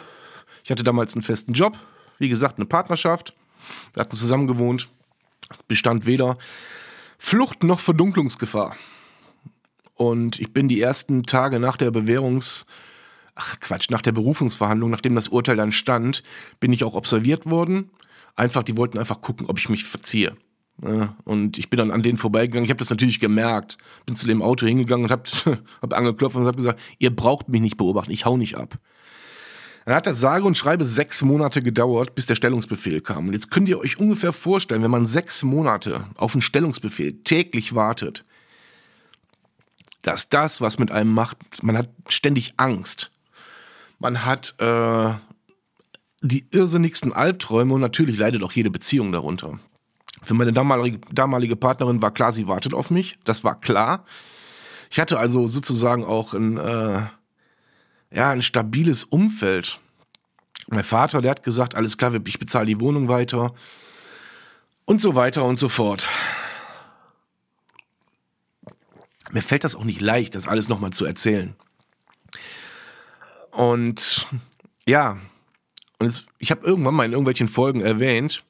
ich 0.65 0.71
hatte 0.71 0.85
damals 0.85 1.15
einen 1.15 1.23
festen 1.23 1.53
Job, 1.53 1.79
wie 2.19 2.29
gesagt, 2.29 2.59
eine 2.59 2.67
Partnerschaft, 2.67 3.35
wir 3.95 4.01
hatten 4.01 4.17
zusammen 4.17 4.47
gewohnt, 4.47 4.89
bestand 5.67 6.07
weder 6.07 6.37
Flucht 7.19 7.63
noch 7.63 7.81
Verdunklungsgefahr. 7.81 8.77
Und 9.95 10.41
ich 10.41 10.53
bin 10.53 10.69
die 10.69 10.81
ersten 10.81 11.23
Tage 11.25 11.61
nach 11.61 11.77
der 11.77 11.93
Bewährungs- 11.93 12.67
ach 13.35 13.61
Quatsch, 13.61 13.91
nach 13.91 14.03
der 14.03 14.13
Berufungsverhandlung, 14.13 14.91
nachdem 14.91 15.15
das 15.15 15.29
Urteil 15.29 15.57
dann 15.57 15.73
stand, 15.73 16.23
bin 16.61 16.73
ich 16.73 16.85
auch 16.85 16.95
observiert 16.95 17.51
worden. 17.51 17.91
Einfach, 18.37 18.63
die 18.63 18.77
wollten 18.77 18.99
einfach 18.99 19.21
gucken, 19.21 19.47
ob 19.49 19.59
ich 19.59 19.69
mich 19.69 19.85
verziehe. 19.85 20.35
Ja, 20.83 21.17
und 21.25 21.59
ich 21.59 21.71
bin 21.71 21.79
dann 21.79 21.91
an 21.91 22.03
denen 22.03 22.17
vorbeigegangen. 22.17 22.65
Ich 22.65 22.71
habe 22.71 22.79
das 22.79 22.91
natürlich 22.91 23.21
gemerkt. 23.21 23.79
Bin 24.07 24.17
zu 24.17 24.27
dem 24.27 24.43
Auto 24.43 24.67
hingegangen 24.67 25.05
und 25.05 25.11
habe 25.11 25.23
hab 25.83 25.95
angeklopft 25.95 26.37
und 26.37 26.47
habe 26.47 26.57
gesagt, 26.57 26.81
ihr 26.99 27.15
braucht 27.15 27.49
mich 27.49 27.61
nicht 27.61 27.77
beobachten, 27.77 28.11
ich 28.11 28.25
hau 28.25 28.37
nicht 28.37 28.57
ab. 28.57 28.79
Dann 29.85 29.95
hat 29.95 30.07
das 30.07 30.21
sage 30.21 30.45
und 30.45 30.57
schreibe 30.57 30.85
sechs 30.85 31.23
Monate 31.23 31.63
gedauert, 31.63 32.15
bis 32.15 32.27
der 32.27 32.37
Stellungsbefehl 32.37 33.01
kam. 33.01 33.29
Und 33.29 33.33
jetzt 33.33 33.51
könnt 33.51 33.69
ihr 33.69 33.81
euch 33.81 33.99
ungefähr 33.99 34.33
vorstellen, 34.33 34.83
wenn 34.83 34.91
man 34.91 35.07
sechs 35.07 35.43
Monate 35.43 36.07
auf 36.17 36.35
einen 36.35 36.43
Stellungsbefehl 36.43 37.23
täglich 37.25 37.75
wartet, 37.75 38.23
dass 40.03 40.29
das, 40.29 40.61
was 40.61 40.79
mit 40.79 40.91
einem 40.91 41.13
macht, 41.13 41.63
man 41.63 41.77
hat 41.77 41.89
ständig 42.09 42.55
Angst. 42.57 43.12
Man 44.03 44.25
hat 44.25 44.57
äh, 44.59 45.13
die 46.23 46.45
irrsinnigsten 46.51 47.13
Albträume 47.13 47.75
und 47.75 47.81
natürlich 47.81 48.19
leidet 48.19 48.43
auch 48.43 48.51
jede 48.51 48.69
Beziehung 48.69 49.13
darunter. 49.13 49.61
Für 50.23 50.35
meine 50.35 50.53
damalige, 50.53 50.99
damalige 51.13 51.55
Partnerin 51.55 52.03
war 52.03 52.11
klar, 52.11 52.33
sie 52.33 52.49
wartet 52.49 52.75
auf 52.75 52.91
mich. 52.91 53.17
Das 53.23 53.45
war 53.45 53.61
klar. 53.61 54.05
Ich 54.91 54.99
hatte 54.99 55.21
also 55.21 55.47
sozusagen 55.47 56.05
auch 56.05 56.35
ein, 56.35 56.57
äh, 56.57 57.03
ja, 58.11 58.31
ein 58.31 58.43
stabiles 58.43 59.05
Umfeld. 59.05 59.79
Mein 60.67 60.83
Vater, 60.83 61.23
der 61.23 61.31
hat 61.31 61.45
gesagt, 61.45 61.77
alles 61.77 61.97
klar, 61.97 62.13
ich 62.27 62.41
bezahle 62.41 62.67
die 62.67 62.81
Wohnung 62.81 63.07
weiter 63.07 63.55
und 64.85 65.01
so 65.01 65.15
weiter 65.15 65.45
und 65.45 65.61
so 65.61 65.69
fort. 65.69 66.09
Mir 69.31 69.43
fällt 69.43 69.63
das 69.63 69.77
auch 69.77 69.85
nicht 69.85 70.01
leicht, 70.01 70.35
das 70.35 70.49
alles 70.49 70.69
nochmal 70.69 70.91
zu 70.91 71.05
erzählen. 71.05 71.55
Und 73.53 74.27
ja, 74.87 75.19
und 75.99 76.07
jetzt, 76.07 76.27
ich 76.39 76.51
habe 76.51 76.67
irgendwann 76.67 76.95
mal 76.95 77.05
in 77.05 77.13
irgendwelchen 77.13 77.49
Folgen 77.49 77.81
erwähnt, 77.81 78.43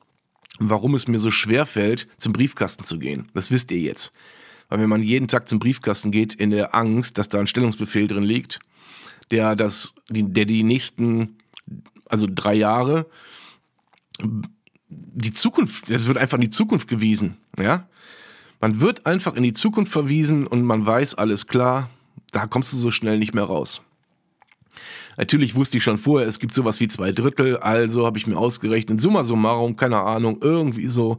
warum 0.58 0.94
es 0.94 1.08
mir 1.08 1.18
so 1.18 1.30
schwer 1.30 1.66
fällt, 1.66 2.08
zum 2.16 2.32
Briefkasten 2.32 2.84
zu 2.84 2.98
gehen. 2.98 3.28
Das 3.34 3.50
wisst 3.50 3.70
ihr 3.72 3.80
jetzt. 3.80 4.12
Weil 4.68 4.80
wenn 4.80 4.88
man 4.88 5.02
jeden 5.02 5.28
Tag 5.28 5.48
zum 5.48 5.58
Briefkasten 5.58 6.12
geht, 6.12 6.34
in 6.34 6.50
der 6.50 6.74
Angst, 6.74 7.18
dass 7.18 7.28
da 7.28 7.38
ein 7.38 7.46
Stellungsbefehl 7.46 8.06
drin 8.06 8.22
liegt, 8.22 8.60
der 9.30 9.54
das, 9.56 9.94
der 10.08 10.46
die 10.46 10.62
nächsten, 10.62 11.36
also 12.06 12.26
drei 12.26 12.54
Jahre, 12.54 13.06
die 14.88 15.34
Zukunft, 15.34 15.90
das 15.90 16.06
wird 16.06 16.16
einfach 16.16 16.38
in 16.38 16.42
die 16.42 16.50
Zukunft 16.50 16.88
gewiesen, 16.88 17.36
ja. 17.58 17.86
Man 18.60 18.80
wird 18.80 19.06
einfach 19.06 19.34
in 19.34 19.42
die 19.42 19.52
Zukunft 19.52 19.90
verwiesen 19.90 20.46
und 20.46 20.62
man 20.62 20.86
weiß, 20.86 21.16
alles 21.16 21.48
klar, 21.48 21.90
da 22.30 22.46
kommst 22.46 22.72
du 22.72 22.76
so 22.76 22.92
schnell 22.92 23.18
nicht 23.18 23.34
mehr 23.34 23.44
raus. 23.44 23.82
Natürlich 25.16 25.54
wusste 25.54 25.76
ich 25.76 25.84
schon 25.84 25.98
vorher, 25.98 26.28
es 26.28 26.38
gibt 26.38 26.54
sowas 26.54 26.80
wie 26.80 26.88
zwei 26.88 27.12
Drittel, 27.12 27.58
also 27.58 28.06
habe 28.06 28.18
ich 28.18 28.26
mir 28.26 28.36
ausgerechnet, 28.36 29.00
summa 29.00 29.24
summarum, 29.24 29.76
keine 29.76 30.00
Ahnung, 30.00 30.38
irgendwie 30.40 30.88
so 30.88 31.18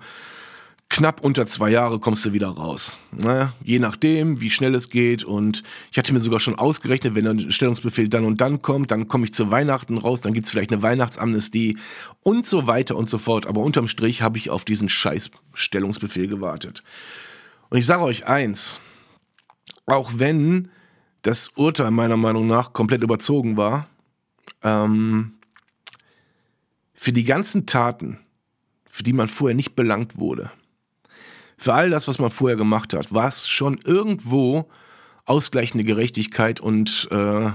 knapp 0.93 1.21
unter 1.21 1.47
zwei 1.47 1.71
Jahre 1.71 1.99
kommst 1.99 2.23
du 2.23 2.33
wieder 2.33 2.49
raus. 2.49 2.99
Ne? 3.11 3.51
Je 3.63 3.79
nachdem, 3.79 4.41
wie 4.41 4.51
schnell 4.51 4.75
es 4.75 4.89
geht. 4.89 5.23
Und 5.23 5.63
ich 5.91 5.97
hatte 5.97 6.13
mir 6.13 6.19
sogar 6.19 6.39
schon 6.39 6.55
ausgerechnet, 6.55 7.15
wenn 7.15 7.25
ein 7.25 7.51
Stellungsbefehl 7.51 8.09
dann 8.09 8.25
und 8.25 8.41
dann 8.41 8.61
kommt, 8.61 8.91
dann 8.91 9.07
komme 9.07 9.25
ich 9.25 9.33
zu 9.33 9.49
Weihnachten 9.49 9.97
raus, 9.97 10.21
dann 10.21 10.33
gibt's 10.33 10.51
vielleicht 10.51 10.71
eine 10.71 10.83
Weihnachtsamnestie 10.83 11.79
und 12.21 12.45
so 12.45 12.67
weiter 12.67 12.95
und 12.95 13.09
so 13.09 13.17
fort. 13.17 13.47
Aber 13.47 13.61
unterm 13.61 13.87
Strich 13.87 14.21
habe 14.21 14.37
ich 14.37 14.51
auf 14.51 14.65
diesen 14.65 14.87
scheiß 14.87 15.31
Stellungsbefehl 15.55 16.27
gewartet. 16.27 16.83
Und 17.69 17.79
ich 17.79 17.87
sage 17.87 18.03
euch 18.03 18.27
eins, 18.27 18.79
auch 19.87 20.11
wenn 20.17 20.69
das 21.23 21.49
Urteil 21.55 21.89
meiner 21.91 22.17
Meinung 22.17 22.47
nach 22.47 22.73
komplett 22.73 23.01
überzogen 23.01 23.57
war. 23.57 23.88
Ähm, 24.62 25.33
für 26.93 27.12
die 27.12 27.23
ganzen 27.23 27.65
Taten, 27.65 28.19
für 28.89 29.03
die 29.03 29.13
man 29.13 29.27
vorher 29.27 29.55
nicht 29.55 29.75
belangt 29.75 30.17
wurde, 30.17 30.51
für 31.57 31.73
all 31.73 31.89
das, 31.89 32.07
was 32.07 32.19
man 32.19 32.29
vorher 32.29 32.57
gemacht 32.57 32.93
hat, 32.93 33.13
war 33.13 33.27
es 33.27 33.47
schon 33.47 33.79
irgendwo 33.83 34.69
ausgleichende 35.25 35.86
Gerechtigkeit 35.86 36.59
und 36.59 37.07
äh, 37.09 37.51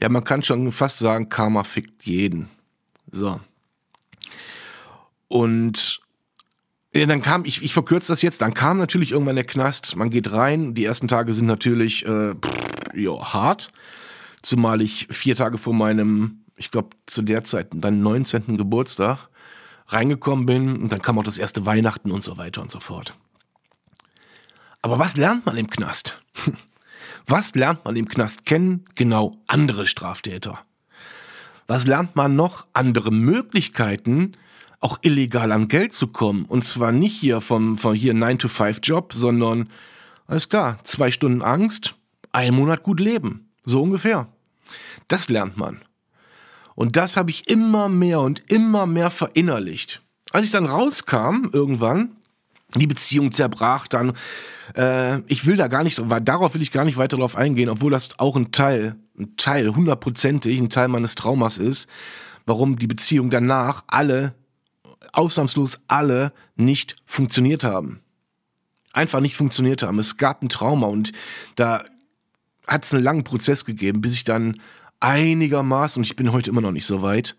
ja, 0.00 0.08
man 0.08 0.24
kann 0.24 0.42
schon 0.42 0.70
fast 0.72 0.98
sagen, 0.98 1.28
Karma 1.28 1.64
fickt 1.64 2.04
jeden. 2.04 2.48
So. 3.12 3.40
Und 5.28 6.00
ja, 6.92 7.06
dann 7.06 7.22
kam, 7.22 7.44
ich, 7.44 7.62
ich 7.62 7.72
verkürze 7.72 8.10
das 8.10 8.22
jetzt, 8.22 8.42
dann 8.42 8.54
kam 8.54 8.78
natürlich 8.78 9.12
irgendwann 9.12 9.36
der 9.36 9.44
Knast, 9.44 9.94
man 9.94 10.10
geht 10.10 10.32
rein, 10.32 10.74
die 10.74 10.84
ersten 10.84 11.06
Tage 11.06 11.32
sind 11.32 11.46
natürlich 11.46 12.04
äh, 12.06 12.34
pff, 12.34 12.67
jo, 12.94 13.24
hart, 13.24 13.72
zumal 14.42 14.80
ich 14.80 15.08
vier 15.10 15.36
Tage 15.36 15.58
vor 15.58 15.74
meinem, 15.74 16.44
ich 16.56 16.70
glaube 16.70 16.90
zu 17.06 17.22
der 17.22 17.44
Zeit, 17.44 17.68
dann 17.72 18.00
19. 18.02 18.56
Geburtstag 18.56 19.28
reingekommen 19.88 20.46
bin 20.46 20.76
und 20.76 20.92
dann 20.92 21.02
kam 21.02 21.18
auch 21.18 21.24
das 21.24 21.38
erste 21.38 21.66
Weihnachten 21.66 22.10
und 22.10 22.22
so 22.22 22.36
weiter 22.36 22.62
und 22.62 22.70
so 22.70 22.80
fort. 22.80 23.14
Aber 24.82 24.98
was 24.98 25.16
lernt 25.16 25.46
man 25.46 25.56
im 25.56 25.68
Knast? 25.68 26.20
Was 27.26 27.54
lernt 27.54 27.84
man 27.84 27.94
im 27.94 28.08
Knast 28.08 28.46
kennen? 28.46 28.86
Genau 28.94 29.32
andere 29.46 29.86
Straftäter. 29.86 30.60
Was 31.66 31.86
lernt 31.86 32.16
man 32.16 32.36
noch? 32.36 32.66
Andere 32.72 33.10
Möglichkeiten, 33.10 34.32
auch 34.80 34.98
illegal 35.02 35.52
an 35.52 35.68
Geld 35.68 35.92
zu 35.92 36.06
kommen. 36.06 36.46
Und 36.46 36.64
zwar 36.64 36.90
nicht 36.90 37.14
hier 37.14 37.42
vom, 37.42 37.76
vom 37.76 37.92
hier 37.92 38.14
9-to-5-Job, 38.14 39.12
sondern, 39.12 39.68
alles 40.26 40.48
klar, 40.48 40.78
zwei 40.84 41.10
Stunden 41.10 41.42
Angst, 41.42 41.96
ein 42.46 42.54
Monat 42.54 42.82
gut 42.82 43.00
leben. 43.00 43.50
So 43.64 43.82
ungefähr. 43.82 44.28
Das 45.08 45.28
lernt 45.28 45.56
man. 45.56 45.82
Und 46.74 46.96
das 46.96 47.16
habe 47.16 47.30
ich 47.30 47.48
immer 47.48 47.88
mehr 47.88 48.20
und 48.20 48.42
immer 48.50 48.86
mehr 48.86 49.10
verinnerlicht. 49.10 50.02
Als 50.30 50.46
ich 50.46 50.52
dann 50.52 50.66
rauskam, 50.66 51.48
irgendwann, 51.52 52.16
die 52.74 52.86
Beziehung 52.86 53.32
zerbrach 53.32 53.86
dann. 53.88 54.12
Äh, 54.76 55.20
ich 55.26 55.46
will 55.46 55.56
da 55.56 55.68
gar 55.68 55.82
nicht, 55.82 56.00
darauf 56.22 56.54
will 56.54 56.62
ich 56.62 56.72
gar 56.72 56.84
nicht 56.84 56.98
weiter 56.98 57.16
drauf 57.16 57.34
eingehen, 57.36 57.70
obwohl 57.70 57.90
das 57.90 58.18
auch 58.18 58.36
ein 58.36 58.52
Teil, 58.52 58.96
ein 59.18 59.36
Teil, 59.36 59.74
hundertprozentig, 59.74 60.58
ein 60.60 60.70
Teil 60.70 60.88
meines 60.88 61.14
Traumas 61.14 61.58
ist, 61.58 61.88
warum 62.46 62.78
die 62.78 62.86
Beziehung 62.86 63.30
danach 63.30 63.84
alle 63.86 64.34
ausnahmslos 65.12 65.80
alle 65.88 66.32
nicht 66.56 66.96
funktioniert 67.06 67.64
haben. 67.64 68.00
Einfach 68.92 69.20
nicht 69.20 69.36
funktioniert 69.36 69.82
haben. 69.82 69.98
Es 69.98 70.16
gab 70.16 70.42
ein 70.42 70.48
Trauma 70.48 70.86
und 70.86 71.12
da 71.56 71.84
hat 72.68 72.84
es 72.84 72.94
einen 72.94 73.02
langen 73.02 73.24
Prozess 73.24 73.64
gegeben, 73.64 74.00
bis 74.00 74.14
ich 74.14 74.24
dann 74.24 74.60
einigermaßen, 75.00 76.00
und 76.00 76.04
ich 76.04 76.16
bin 76.16 76.32
heute 76.32 76.50
immer 76.50 76.60
noch 76.60 76.72
nicht 76.72 76.86
so 76.86 77.02
weit, 77.02 77.36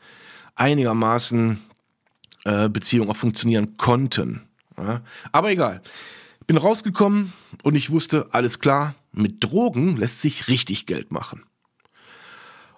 einigermaßen 0.56 1.60
äh, 2.46 2.70
Beziehungen 2.70 3.10
auch 3.10 3.16
funktionieren 3.16 3.78
konnten. 3.78 4.42
Ja. 4.78 5.02
Aber 5.32 5.52
egal. 5.52 5.82
Bin 6.48 6.58
rausgekommen 6.58 7.32
und 7.64 7.76
ich 7.76 7.92
wusste, 7.92 8.28
alles 8.32 8.60
klar, 8.60 8.96
mit 9.12 9.44
Drogen 9.44 9.98
lässt 9.98 10.22
sich 10.22 10.48
richtig 10.48 10.86
Geld 10.86 11.12
machen. 11.12 11.44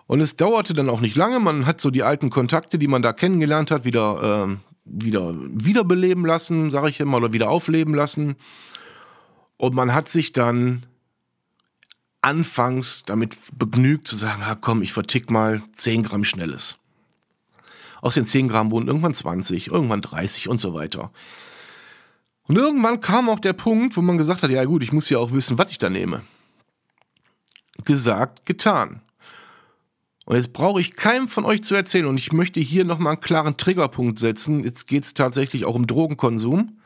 Und 0.08 0.20
es 0.20 0.36
dauerte 0.36 0.74
dann 0.74 0.90
auch 0.90 1.00
nicht 1.00 1.16
lange. 1.16 1.40
Man 1.40 1.66
hat 1.66 1.80
so 1.80 1.90
die 1.90 2.04
alten 2.04 2.30
Kontakte, 2.30 2.78
die 2.78 2.90
man 2.90 3.02
da 3.02 3.14
kennengelernt 3.14 3.72
hat, 3.72 3.86
wieder, 3.86 4.50
äh, 4.50 4.58
wieder 4.84 5.34
wiederbeleben 5.34 6.26
lassen, 6.26 6.70
sage 6.70 6.90
ich 6.90 7.00
immer, 7.00 7.18
oder 7.18 7.32
wieder 7.32 7.50
aufleben 7.50 7.94
lassen. 7.94 8.36
Und 9.56 9.74
man 9.74 9.94
hat 9.94 10.10
sich 10.10 10.34
dann 10.34 10.86
anfangs 12.22 13.04
damit 13.06 13.38
begnügt 13.58 14.08
zu 14.08 14.16
sagen, 14.16 14.44
ah, 14.44 14.56
komm, 14.56 14.82
ich 14.82 14.94
vertick 14.94 15.32
mal 15.32 15.64
10 15.74 16.04
Gramm 16.04 16.24
Schnelles. 16.24 16.78
Aus 18.02 18.16
den 18.16 18.26
10 18.26 18.48
Gramm 18.48 18.72
wurden 18.72 18.88
irgendwann 18.88 19.14
20, 19.14 19.68
irgendwann 19.68 20.02
30 20.02 20.50
und 20.50 20.60
so 20.60 20.74
weiter. 20.74 21.12
Und 22.48 22.58
irgendwann 22.58 23.00
kam 23.00 23.30
auch 23.30 23.40
der 23.40 23.54
Punkt, 23.54 23.96
wo 23.96 24.02
man 24.02 24.18
gesagt 24.18 24.44
hat, 24.44 24.50
ja 24.50 24.66
gut, 24.66 24.84
ich 24.84 24.92
muss 24.92 25.10
ja 25.10 25.20
auch 25.20 25.32
wissen, 25.32 25.58
was 25.58 25.72
ich 25.72 25.78
da 25.78 25.90
nehme. 25.90 26.24
Gesagt, 27.86 28.46
getan. 28.46 29.02
Und 30.26 30.36
jetzt 30.36 30.54
brauche 30.54 30.82
ich 30.82 30.96
keinem 30.96 31.28
von 31.28 31.46
euch 31.46 31.64
zu 31.64 31.76
erzählen 31.76 32.06
und 32.06 32.18
ich 32.18 32.32
möchte 32.32 32.60
hier 32.60 32.86
nochmal 32.86 33.14
einen 33.14 33.22
klaren 33.22 33.58
Triggerpunkt 33.58 34.20
setzen. 34.20 34.64
Jetzt 34.64 34.88
geht 34.88 35.04
es 35.04 35.14
tatsächlich 35.14 35.66
auch 35.66 35.76
um 35.76 35.88
Drogenkonsum. 35.88 36.78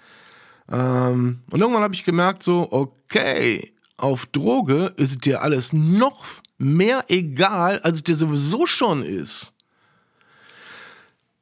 Ähm, 0.72 1.42
und 1.50 1.62
irgendwann 1.62 1.84
habe 1.84 1.94
ich 1.94 2.04
gemerkt, 2.04 2.44
so, 2.44 2.72
okay, 2.72 3.75
auf 3.98 4.26
Droge 4.28 4.94
ist 4.98 5.26
dir 5.26 5.42
alles 5.42 5.74
noch 5.74 6.26
mehr 6.58 7.06
egal, 7.08 7.80
als 7.80 8.00
es 8.00 8.04
dir 8.04 8.16
sowieso 8.16 8.66
schon 8.66 9.04
ist. 9.04 9.54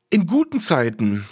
In 0.09 0.27
guten 0.27 0.59
Zeiten 0.59 1.25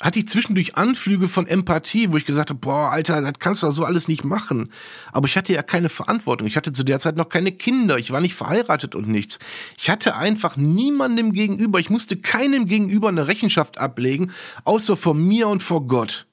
hatte 0.00 0.20
ich 0.20 0.28
zwischendurch 0.28 0.76
Anflüge 0.76 1.26
von 1.26 1.48
Empathie, 1.48 2.12
wo 2.12 2.16
ich 2.16 2.24
gesagt 2.24 2.50
habe, 2.50 2.60
boah, 2.60 2.92
Alter, 2.92 3.20
das 3.20 3.38
kannst 3.40 3.62
du 3.62 3.66
doch 3.66 3.72
so 3.72 3.84
alles 3.84 4.06
nicht 4.06 4.24
machen. 4.24 4.70
Aber 5.10 5.26
ich 5.26 5.36
hatte 5.36 5.52
ja 5.52 5.62
keine 5.62 5.88
Verantwortung. 5.88 6.46
Ich 6.46 6.56
hatte 6.56 6.72
zu 6.72 6.84
der 6.84 7.00
Zeit 7.00 7.16
noch 7.16 7.28
keine 7.28 7.50
Kinder. 7.50 7.98
Ich 7.98 8.12
war 8.12 8.20
nicht 8.20 8.34
verheiratet 8.34 8.94
und 8.94 9.08
nichts. 9.08 9.40
Ich 9.76 9.90
hatte 9.90 10.14
einfach 10.14 10.56
niemandem 10.56 11.32
gegenüber. 11.32 11.80
Ich 11.80 11.90
musste 11.90 12.16
keinem 12.16 12.66
gegenüber 12.66 13.08
eine 13.08 13.26
Rechenschaft 13.26 13.78
ablegen, 13.78 14.30
außer 14.64 14.96
vor 14.96 15.14
mir 15.14 15.48
und 15.48 15.64
vor 15.64 15.88
Gott. 15.88 16.26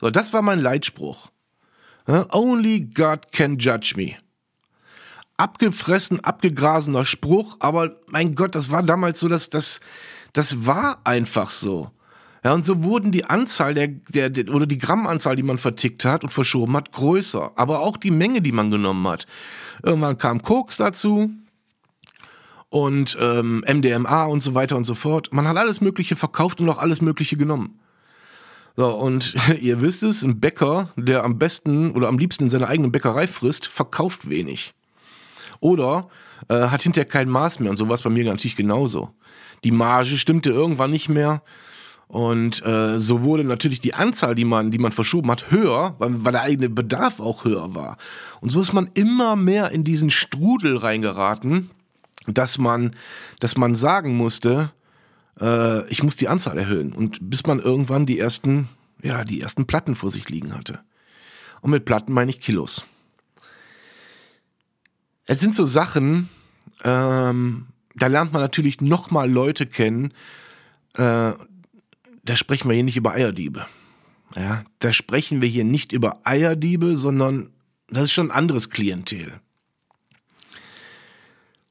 So, 0.00 0.10
das 0.10 0.32
war 0.32 0.42
mein 0.42 0.58
Leitspruch. 0.58 1.30
Only 2.06 2.80
God 2.80 3.32
can 3.32 3.58
judge 3.58 3.94
me. 3.96 4.16
Abgefressen, 5.36 6.20
abgegrasener 6.20 7.04
Spruch, 7.04 7.56
aber 7.60 7.96
mein 8.06 8.34
Gott, 8.34 8.54
das 8.54 8.70
war 8.70 8.82
damals 8.82 9.18
so, 9.18 9.28
dass 9.28 9.50
das, 9.50 9.80
das 10.32 10.66
war 10.66 11.00
einfach 11.04 11.50
so. 11.50 11.90
Ja, 12.44 12.52
und 12.52 12.64
so 12.66 12.84
wurden 12.84 13.10
die 13.10 13.24
Anzahl 13.24 13.72
der, 13.72 13.88
der, 13.88 14.28
der, 14.28 14.54
oder 14.54 14.66
die 14.66 14.76
Grammanzahl, 14.76 15.34
die 15.34 15.42
man 15.42 15.56
vertickt 15.56 16.04
hat 16.04 16.24
und 16.24 16.30
verschoben 16.30 16.76
hat, 16.76 16.92
größer. 16.92 17.52
Aber 17.56 17.80
auch 17.80 17.96
die 17.96 18.10
Menge, 18.10 18.42
die 18.42 18.52
man 18.52 18.70
genommen 18.70 19.08
hat. 19.08 19.26
Irgendwann 19.82 20.18
kam 20.18 20.42
Koks 20.42 20.76
dazu 20.76 21.30
und 22.68 23.16
ähm, 23.18 23.64
MDMA 23.66 24.24
und 24.26 24.40
so 24.40 24.52
weiter 24.54 24.76
und 24.76 24.84
so 24.84 24.94
fort. 24.94 25.32
Man 25.32 25.48
hat 25.48 25.56
alles 25.56 25.80
Mögliche 25.80 26.16
verkauft 26.16 26.60
und 26.60 26.68
auch 26.68 26.78
alles 26.78 27.00
Mögliche 27.00 27.38
genommen. 27.38 27.80
So, 28.76 28.88
und 28.88 29.34
ihr 29.60 29.80
wisst 29.80 30.02
es, 30.02 30.22
ein 30.22 30.40
Bäcker, 30.40 30.90
der 30.96 31.24
am 31.24 31.38
besten 31.38 31.92
oder 31.92 32.08
am 32.08 32.18
liebsten 32.18 32.44
in 32.44 32.50
seiner 32.50 32.68
eigenen 32.68 32.92
Bäckerei 32.92 33.26
frisst, 33.26 33.66
verkauft 33.66 34.28
wenig. 34.28 34.74
Oder 35.60 36.08
äh, 36.48 36.68
hat 36.68 36.82
hinterher 36.82 37.08
kein 37.08 37.28
Maß 37.28 37.60
mehr 37.60 37.70
und 37.70 37.76
so 37.76 37.88
war 37.88 37.94
es 37.94 38.02
bei 38.02 38.10
mir 38.10 38.24
natürlich 38.24 38.56
genauso. 38.56 39.10
Die 39.62 39.70
Marge 39.70 40.18
stimmte 40.18 40.50
irgendwann 40.50 40.90
nicht 40.90 41.08
mehr 41.08 41.42
und 42.06 42.64
äh, 42.64 42.98
so 42.98 43.22
wurde 43.22 43.44
natürlich 43.44 43.80
die 43.80 43.94
Anzahl, 43.94 44.34
die 44.34 44.44
man, 44.44 44.70
die 44.70 44.78
man 44.78 44.92
verschoben 44.92 45.30
hat, 45.30 45.50
höher, 45.50 45.94
weil, 45.98 46.24
weil 46.24 46.32
der 46.32 46.42
eigene 46.42 46.68
Bedarf 46.68 47.18
auch 47.18 47.44
höher 47.44 47.74
war. 47.74 47.96
Und 48.40 48.50
so 48.50 48.60
ist 48.60 48.72
man 48.72 48.90
immer 48.94 49.36
mehr 49.36 49.70
in 49.70 49.84
diesen 49.84 50.10
Strudel 50.10 50.76
reingeraten, 50.76 51.70
dass 52.26 52.58
man, 52.58 52.94
dass 53.40 53.56
man 53.56 53.74
sagen 53.74 54.16
musste, 54.16 54.70
äh, 55.40 55.88
ich 55.88 56.02
muss 56.02 56.16
die 56.16 56.28
Anzahl 56.28 56.58
erhöhen. 56.58 56.92
Und 56.92 57.18
bis 57.30 57.46
man 57.46 57.60
irgendwann 57.60 58.06
die 58.06 58.18
ersten, 58.18 58.68
ja, 59.02 59.24
die 59.24 59.40
ersten 59.40 59.66
Platten 59.66 59.94
vor 59.94 60.10
sich 60.10 60.28
liegen 60.28 60.54
hatte. 60.54 60.80
Und 61.60 61.70
mit 61.70 61.84
Platten 61.84 62.12
meine 62.12 62.30
ich 62.30 62.40
Kilos. 62.40 62.84
Es 65.26 65.40
sind 65.40 65.54
so 65.54 65.64
Sachen, 65.64 66.28
ähm, 66.82 67.68
da 67.94 68.08
lernt 68.08 68.32
man 68.32 68.42
natürlich 68.42 68.80
nochmal 68.80 69.30
Leute 69.30 69.66
kennen, 69.66 70.12
äh, 70.94 71.32
da 72.26 72.36
sprechen 72.36 72.68
wir 72.68 72.74
hier 72.74 72.84
nicht 72.84 72.96
über 72.96 73.12
Eierdiebe. 73.12 73.66
Ja, 74.36 74.64
da 74.80 74.92
sprechen 74.92 75.40
wir 75.42 75.48
hier 75.48 75.64
nicht 75.64 75.92
über 75.92 76.20
Eierdiebe, 76.24 76.96
sondern 76.96 77.50
das 77.88 78.04
ist 78.04 78.12
schon 78.12 78.30
ein 78.30 78.36
anderes 78.36 78.70
Klientel. 78.70 79.40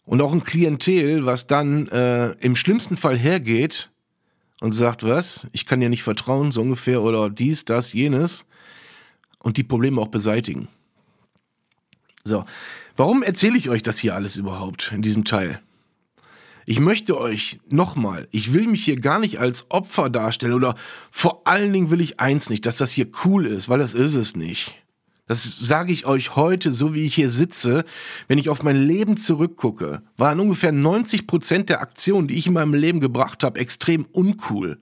Und 0.05 0.21
auch 0.21 0.33
ein 0.33 0.43
Klientel, 0.43 1.25
was 1.25 1.47
dann 1.47 1.87
äh, 1.87 2.31
im 2.39 2.55
schlimmsten 2.55 2.97
Fall 2.97 3.17
hergeht 3.17 3.89
und 4.59 4.73
sagt, 4.73 5.03
was, 5.03 5.47
ich 5.51 5.65
kann 5.65 5.79
dir 5.79 5.89
nicht 5.89 6.03
vertrauen, 6.03 6.51
so 6.51 6.61
ungefähr, 6.61 7.01
oder 7.01 7.29
dies, 7.29 7.65
das, 7.65 7.93
jenes, 7.93 8.45
und 9.39 9.57
die 9.57 9.63
Probleme 9.63 10.01
auch 10.01 10.07
beseitigen. 10.07 10.67
So, 12.23 12.45
warum 12.95 13.23
erzähle 13.23 13.57
ich 13.57 13.69
euch 13.69 13.83
das 13.83 13.99
hier 13.99 14.15
alles 14.15 14.35
überhaupt 14.35 14.91
in 14.93 15.01
diesem 15.01 15.25
Teil? 15.25 15.61
Ich 16.65 16.79
möchte 16.79 17.19
euch 17.19 17.59
nochmal, 17.69 18.27
ich 18.31 18.53
will 18.53 18.67
mich 18.67 18.85
hier 18.85 18.99
gar 18.99 19.19
nicht 19.19 19.39
als 19.39 19.69
Opfer 19.69 20.09
darstellen 20.09 20.53
oder 20.53 20.75
vor 21.11 21.45
allen 21.45 21.73
Dingen 21.73 21.91
will 21.91 21.99
ich 21.99 22.21
eins 22.21 22.49
nicht, 22.49 22.65
dass 22.65 22.77
das 22.77 22.91
hier 22.91 23.07
cool 23.25 23.45
ist, 23.45 23.67
weil 23.67 23.79
das 23.79 23.93
ist 23.93 24.15
es 24.15 24.35
nicht. 24.35 24.82
Das 25.25 25.43
sage 25.43 25.93
ich 25.93 26.05
euch 26.05 26.35
heute, 26.35 26.73
so 26.73 26.93
wie 26.93 27.05
ich 27.05 27.15
hier 27.15 27.29
sitze, 27.29 27.85
wenn 28.27 28.37
ich 28.37 28.49
auf 28.49 28.61
mein 28.63 28.75
Leben 28.75 29.15
zurückgucke, 29.15 30.01
waren 30.17 30.39
ungefähr 30.41 30.73
90 30.73 31.27
Prozent 31.27 31.69
der 31.69 31.81
Aktionen, 31.81 32.27
die 32.27 32.35
ich 32.35 32.47
in 32.47 32.53
meinem 32.53 32.73
Leben 32.73 32.99
gebracht 32.99 33.43
habe, 33.43 33.59
extrem 33.59 34.05
uncool. 34.11 34.79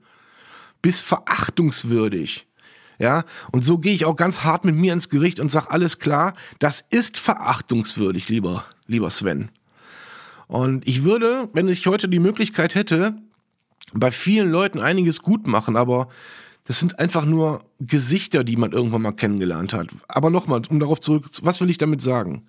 Bis 0.82 1.00
verachtungswürdig. 1.02 2.48
Ja, 2.98 3.24
und 3.52 3.64
so 3.64 3.78
gehe 3.78 3.94
ich 3.94 4.06
auch 4.06 4.16
ganz 4.16 4.44
hart 4.44 4.66
mit 4.66 4.76
mir 4.76 4.94
ins 4.94 5.10
Gericht 5.10 5.40
und 5.40 5.50
sage 5.50 5.72
alles 5.72 6.00
klar, 6.00 6.34
das 6.60 6.82
ist 6.82 7.18
verachtungswürdig, 7.18 8.30
lieber, 8.30 8.66
lieber 8.88 9.10
Sven. 9.10 9.50
Und 10.48 10.88
ich 10.88 11.04
würde, 11.04 11.50
wenn 11.54 11.68
ich 11.68 11.88
heute 11.88 12.10
die 12.10 12.20
Möglichkeit 12.20 12.76
hätte, 12.76 13.16
bei 13.94 14.12
vielen 14.12 14.52
Leuten 14.52 14.80
einiges 14.80 15.22
gut 15.22 15.48
machen, 15.48 15.76
aber 15.76 16.10
das 16.66 16.80
sind 16.80 17.00
einfach 17.00 17.26
nur 17.26 17.66
Gesichter, 17.80 18.44
die 18.44 18.56
man 18.56 18.72
irgendwann 18.72 19.02
mal 19.02 19.12
kennengelernt 19.12 19.74
hat. 19.74 19.88
Aber 20.08 20.30
nochmal, 20.30 20.62
um 20.70 20.80
darauf 20.80 21.00
zurück, 21.00 21.26
was 21.42 21.60
will 21.60 21.70
ich 21.70 21.78
damit 21.78 22.02
sagen? 22.02 22.46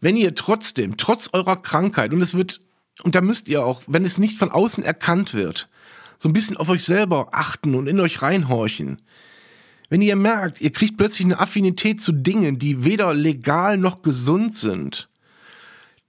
Wenn 0.00 0.16
ihr 0.16 0.34
trotzdem, 0.34 0.96
trotz 0.96 1.30
eurer 1.32 1.56
Krankheit, 1.56 2.12
und 2.12 2.22
es 2.22 2.34
wird, 2.34 2.60
und 3.04 3.14
da 3.14 3.20
müsst 3.20 3.48
ihr 3.48 3.64
auch, 3.64 3.82
wenn 3.86 4.04
es 4.04 4.18
nicht 4.18 4.38
von 4.38 4.50
außen 4.50 4.82
erkannt 4.82 5.34
wird, 5.34 5.68
so 6.18 6.28
ein 6.28 6.32
bisschen 6.32 6.56
auf 6.56 6.68
euch 6.68 6.84
selber 6.84 7.28
achten 7.32 7.74
und 7.74 7.86
in 7.86 8.00
euch 8.00 8.22
reinhorchen. 8.22 9.02
Wenn 9.88 10.02
ihr 10.02 10.16
merkt, 10.16 10.60
ihr 10.60 10.72
kriegt 10.72 10.96
plötzlich 10.96 11.26
eine 11.26 11.38
Affinität 11.38 12.00
zu 12.00 12.12
Dingen, 12.12 12.58
die 12.58 12.84
weder 12.84 13.12
legal 13.12 13.76
noch 13.76 14.02
gesund 14.02 14.54
sind, 14.54 15.08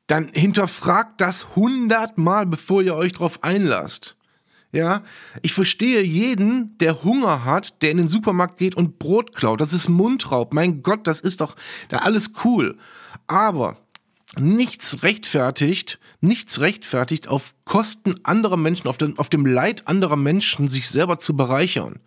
dann 0.08 0.30
hinterfragt 0.34 1.20
das 1.20 1.56
hundertmal, 1.56 2.46
bevor 2.46 2.82
ihr 2.82 2.96
euch 2.96 3.14
darauf 3.14 3.44
einlasst. 3.44 4.16
Ja, 4.74 5.04
ich 5.44 5.54
verstehe 5.54 6.02
jeden, 6.02 6.78
der 6.80 7.04
Hunger 7.04 7.46
hat, 7.46 7.82
der 7.82 7.92
in 7.92 7.98
den 7.98 8.08
Supermarkt 8.08 8.58
geht 8.58 8.76
und 8.76 9.00
Brot 9.00 9.36
klaut. 9.36 9.62
Das 9.62 9.72
ist 9.72 9.88
Mundraub. 9.88 10.54
Mein 10.54 10.82
Gott, 10.82 11.06
das 11.08 11.20
ist 11.20 11.42
doch 11.42 11.56
da 11.90 12.00
alles 12.00 12.32
cool. 12.44 12.78
Aber 13.28 13.78
nichts 14.38 15.04
rechtfertigt, 15.04 16.00
nichts 16.22 16.60
rechtfertigt 16.60 17.28
auf 17.28 17.54
Kosten 17.66 18.20
anderer 18.24 18.58
Menschen, 18.58 18.88
auf 18.88 18.98
dem, 18.98 19.18
auf 19.20 19.30
dem 19.30 19.46
Leid 19.46 19.88
anderer 19.88 20.18
Menschen, 20.18 20.70
sich 20.70 20.90
selber 20.90 21.20
zu 21.20 21.36
bereichern. 21.38 22.00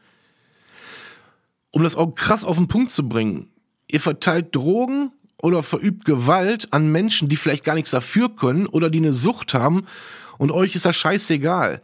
Um 1.70 1.84
das 1.84 1.94
auch 1.94 2.16
krass 2.16 2.44
auf 2.44 2.56
den 2.56 2.66
Punkt 2.66 2.90
zu 2.90 3.08
bringen. 3.08 3.48
Ihr 3.86 4.00
verteilt 4.00 4.56
Drogen, 4.56 5.12
oder 5.42 5.62
verübt 5.62 6.04
Gewalt 6.04 6.72
an 6.72 6.90
Menschen, 6.90 7.28
die 7.28 7.36
vielleicht 7.36 7.64
gar 7.64 7.74
nichts 7.74 7.90
dafür 7.90 8.34
können 8.34 8.66
oder 8.66 8.90
die 8.90 8.98
eine 8.98 9.12
Sucht 9.12 9.54
haben 9.54 9.86
und 10.38 10.50
euch 10.50 10.74
ist 10.74 10.84
das 10.84 10.96
scheißegal. 10.96 11.82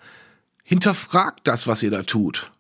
Hinterfragt 0.65 1.47
das, 1.47 1.67
was 1.67 1.83
ihr 1.83 1.91
da 1.91 2.03
tut. 2.03 2.53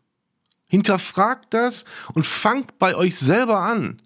Hinterfragt 0.68 1.52
das 1.54 1.84
und 2.14 2.26
fangt 2.26 2.78
bei 2.78 2.94
euch 2.94 3.16
selber 3.16 3.60
an. 3.60 4.00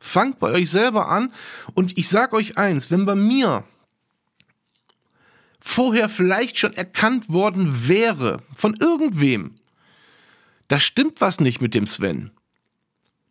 Fangt 0.00 0.38
bei 0.38 0.52
euch 0.52 0.70
selber 0.70 1.08
an 1.08 1.32
und 1.74 1.96
ich 1.96 2.08
sag 2.08 2.32
euch 2.32 2.58
eins, 2.58 2.90
wenn 2.90 3.06
bei 3.06 3.14
mir 3.14 3.64
vorher 5.60 6.08
vielleicht 6.08 6.58
schon 6.58 6.72
erkannt 6.72 7.28
worden 7.28 7.88
wäre 7.88 8.42
von 8.54 8.74
irgendwem, 8.74 9.54
da 10.66 10.80
stimmt 10.80 11.20
was 11.20 11.38
nicht 11.38 11.60
mit 11.60 11.74
dem 11.74 11.86
Sven. 11.86 12.32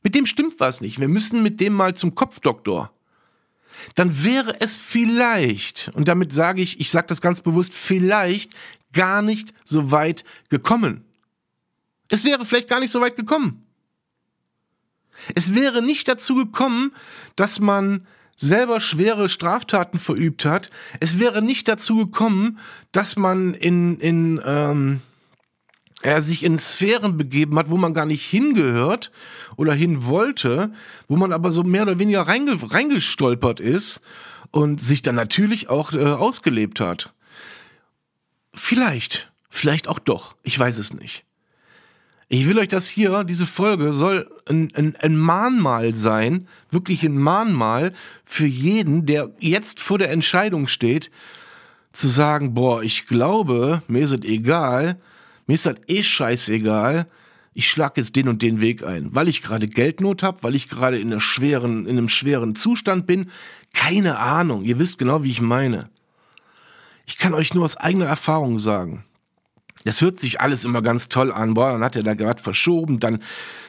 Mit 0.03 0.15
dem 0.15 0.25
stimmt 0.25 0.59
was 0.59 0.79
nicht. 0.81 0.99
Wir 0.99 1.09
müssen 1.09 1.43
mit 1.43 1.59
dem 1.59 1.73
mal 1.73 1.93
zum 1.93 2.15
Kopfdoktor 2.15 2.91
dann 3.95 4.23
wäre 4.23 4.59
es 4.59 4.77
vielleicht, 4.77 5.91
und 5.93 6.07
damit 6.07 6.31
sage 6.33 6.61
ich, 6.61 6.79
ich 6.79 6.89
sage 6.89 7.07
das 7.07 7.21
ganz 7.21 7.41
bewusst, 7.41 7.73
vielleicht 7.73 8.53
gar 8.93 9.21
nicht 9.21 9.53
so 9.63 9.91
weit 9.91 10.23
gekommen. 10.49 11.05
Es 12.09 12.25
wäre 12.25 12.45
vielleicht 12.45 12.67
gar 12.67 12.79
nicht 12.79 12.91
so 12.91 13.01
weit 13.01 13.15
gekommen. 13.15 13.65
Es 15.35 15.53
wäre 15.53 15.81
nicht 15.81 16.07
dazu 16.07 16.35
gekommen, 16.35 16.93
dass 17.35 17.59
man 17.59 18.07
selber 18.35 18.81
schwere 18.81 19.29
Straftaten 19.29 19.99
verübt 19.99 20.45
hat. 20.45 20.71
Es 20.99 21.19
wäre 21.19 21.41
nicht 21.41 21.67
dazu 21.67 21.97
gekommen, 21.97 22.59
dass 22.91 23.15
man 23.15 23.53
in, 23.53 23.99
in 23.99 24.41
ähm, 24.43 25.01
er 26.01 26.21
sich 26.21 26.43
in 26.43 26.57
Sphären 26.57 27.17
begeben 27.17 27.57
hat, 27.57 27.69
wo 27.69 27.77
man 27.77 27.93
gar 27.93 28.05
nicht 28.05 28.25
hingehört 28.25 29.11
oder 29.55 29.73
hin 29.73 30.05
wollte, 30.05 30.73
wo 31.07 31.15
man 31.15 31.31
aber 31.31 31.51
so 31.51 31.63
mehr 31.63 31.83
oder 31.83 31.99
weniger 31.99 32.23
reinge 32.23 32.57
reingestolpert 32.61 33.59
ist 33.59 34.01
und 34.49 34.81
sich 34.81 35.01
dann 35.01 35.15
natürlich 35.15 35.69
auch 35.69 35.93
äh, 35.93 36.03
ausgelebt 36.03 36.79
hat. 36.79 37.13
Vielleicht, 38.53 39.31
vielleicht 39.49 39.87
auch 39.87 39.99
doch, 39.99 40.35
ich 40.43 40.57
weiß 40.57 40.77
es 40.77 40.93
nicht. 40.93 41.25
Ich 42.33 42.47
will 42.47 42.59
euch 42.59 42.69
das 42.69 42.87
hier, 42.87 43.25
diese 43.25 43.45
Folge 43.45 43.91
soll 43.91 44.29
ein, 44.47 44.71
ein, 44.75 44.95
ein 44.95 45.17
Mahnmal 45.17 45.95
sein, 45.95 46.47
wirklich 46.69 47.03
ein 47.03 47.17
Mahnmal 47.17 47.93
für 48.23 48.45
jeden, 48.45 49.05
der 49.05 49.31
jetzt 49.39 49.81
vor 49.81 49.97
der 49.97 50.11
Entscheidung 50.11 50.67
steht, 50.67 51.11
zu 51.91 52.07
sagen, 52.07 52.53
boah, 52.53 52.83
ich 52.83 53.05
glaube, 53.07 53.83
mir 53.87 54.03
ist 54.03 54.11
es 54.11 54.21
egal, 54.21 54.97
mir 55.45 55.55
ist 55.55 55.65
das 55.65 55.75
eh 55.87 56.03
scheißegal, 56.03 57.07
ich 57.53 57.69
schlag 57.69 57.97
jetzt 57.97 58.15
den 58.15 58.29
und 58.29 58.41
den 58.41 58.61
Weg 58.61 58.85
ein, 58.85 59.13
weil 59.13 59.27
ich 59.27 59.41
gerade 59.41 59.67
Geldnot 59.67 60.23
habe, 60.23 60.41
weil 60.43 60.55
ich 60.55 60.69
gerade 60.69 60.99
in, 60.99 61.11
in 61.11 61.17
einem 61.89 62.07
schweren 62.09 62.55
Zustand 62.55 63.07
bin. 63.07 63.29
Keine 63.73 64.19
Ahnung, 64.19 64.63
ihr 64.63 64.79
wisst 64.79 64.97
genau, 64.97 65.23
wie 65.23 65.31
ich 65.31 65.41
meine. 65.41 65.89
Ich 67.11 67.17
kann 67.17 67.33
euch 67.33 67.53
nur 67.53 67.65
aus 67.65 67.75
eigener 67.75 68.05
Erfahrung 68.05 68.57
sagen. 68.57 69.03
Das 69.83 69.99
hört 69.99 70.17
sich 70.17 70.39
alles 70.39 70.63
immer 70.63 70.81
ganz 70.81 71.09
toll 71.09 71.29
an. 71.29 71.55
Boah, 71.55 71.73
dann 71.73 71.83
hat 71.83 71.97
er 71.97 72.03
da 72.03 72.13
gerade 72.13 72.41
verschoben, 72.41 73.01
dann 73.01 73.21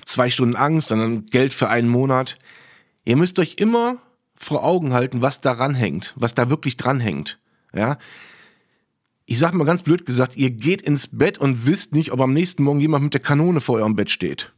zwei 0.07 0.31
Stunden 0.31 0.55
Angst, 0.55 0.93
dann 0.93 1.27
Geld 1.27 1.53
für 1.53 1.69
einen 1.69 1.89
Monat. 1.89 2.39
Ihr 3.05 3.17
müsst 3.17 3.41
euch 3.41 3.55
immer 3.57 3.97
vor 4.37 4.63
Augen 4.63 4.93
halten, 4.93 5.23
was 5.23 5.41
daran 5.41 5.75
hängt, 5.75 6.15
was 6.15 6.35
da 6.35 6.51
wirklich 6.51 6.77
dran 6.77 7.01
hängt. 7.01 7.41
Ja. 7.75 7.99
Ich 9.27 9.41
sag 9.41 9.55
mal 9.55 9.65
ganz 9.65 9.83
blöd 9.83 10.07
gesagt, 10.07 10.37
ihr 10.37 10.51
geht 10.51 10.81
ins 10.81 11.09
Bett 11.09 11.39
und 11.39 11.67
wisst 11.67 11.95
nicht, 11.95 12.13
ob 12.13 12.21
am 12.21 12.33
nächsten 12.33 12.63
Morgen 12.63 12.81
jemand 12.81 13.03
mit 13.03 13.15
der 13.15 13.23
Kanone 13.23 13.61
vor 13.61 13.75
eurem 13.75 13.97
Bett 13.97 14.11
steht. 14.13 14.53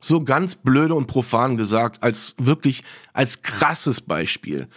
So 0.00 0.24
ganz 0.24 0.54
blöde 0.54 0.94
und 0.94 1.06
profan 1.06 1.56
gesagt, 1.56 2.02
als 2.02 2.34
wirklich, 2.38 2.82
als 3.12 3.42
krasses 3.42 4.00
Beispiel. 4.00 4.68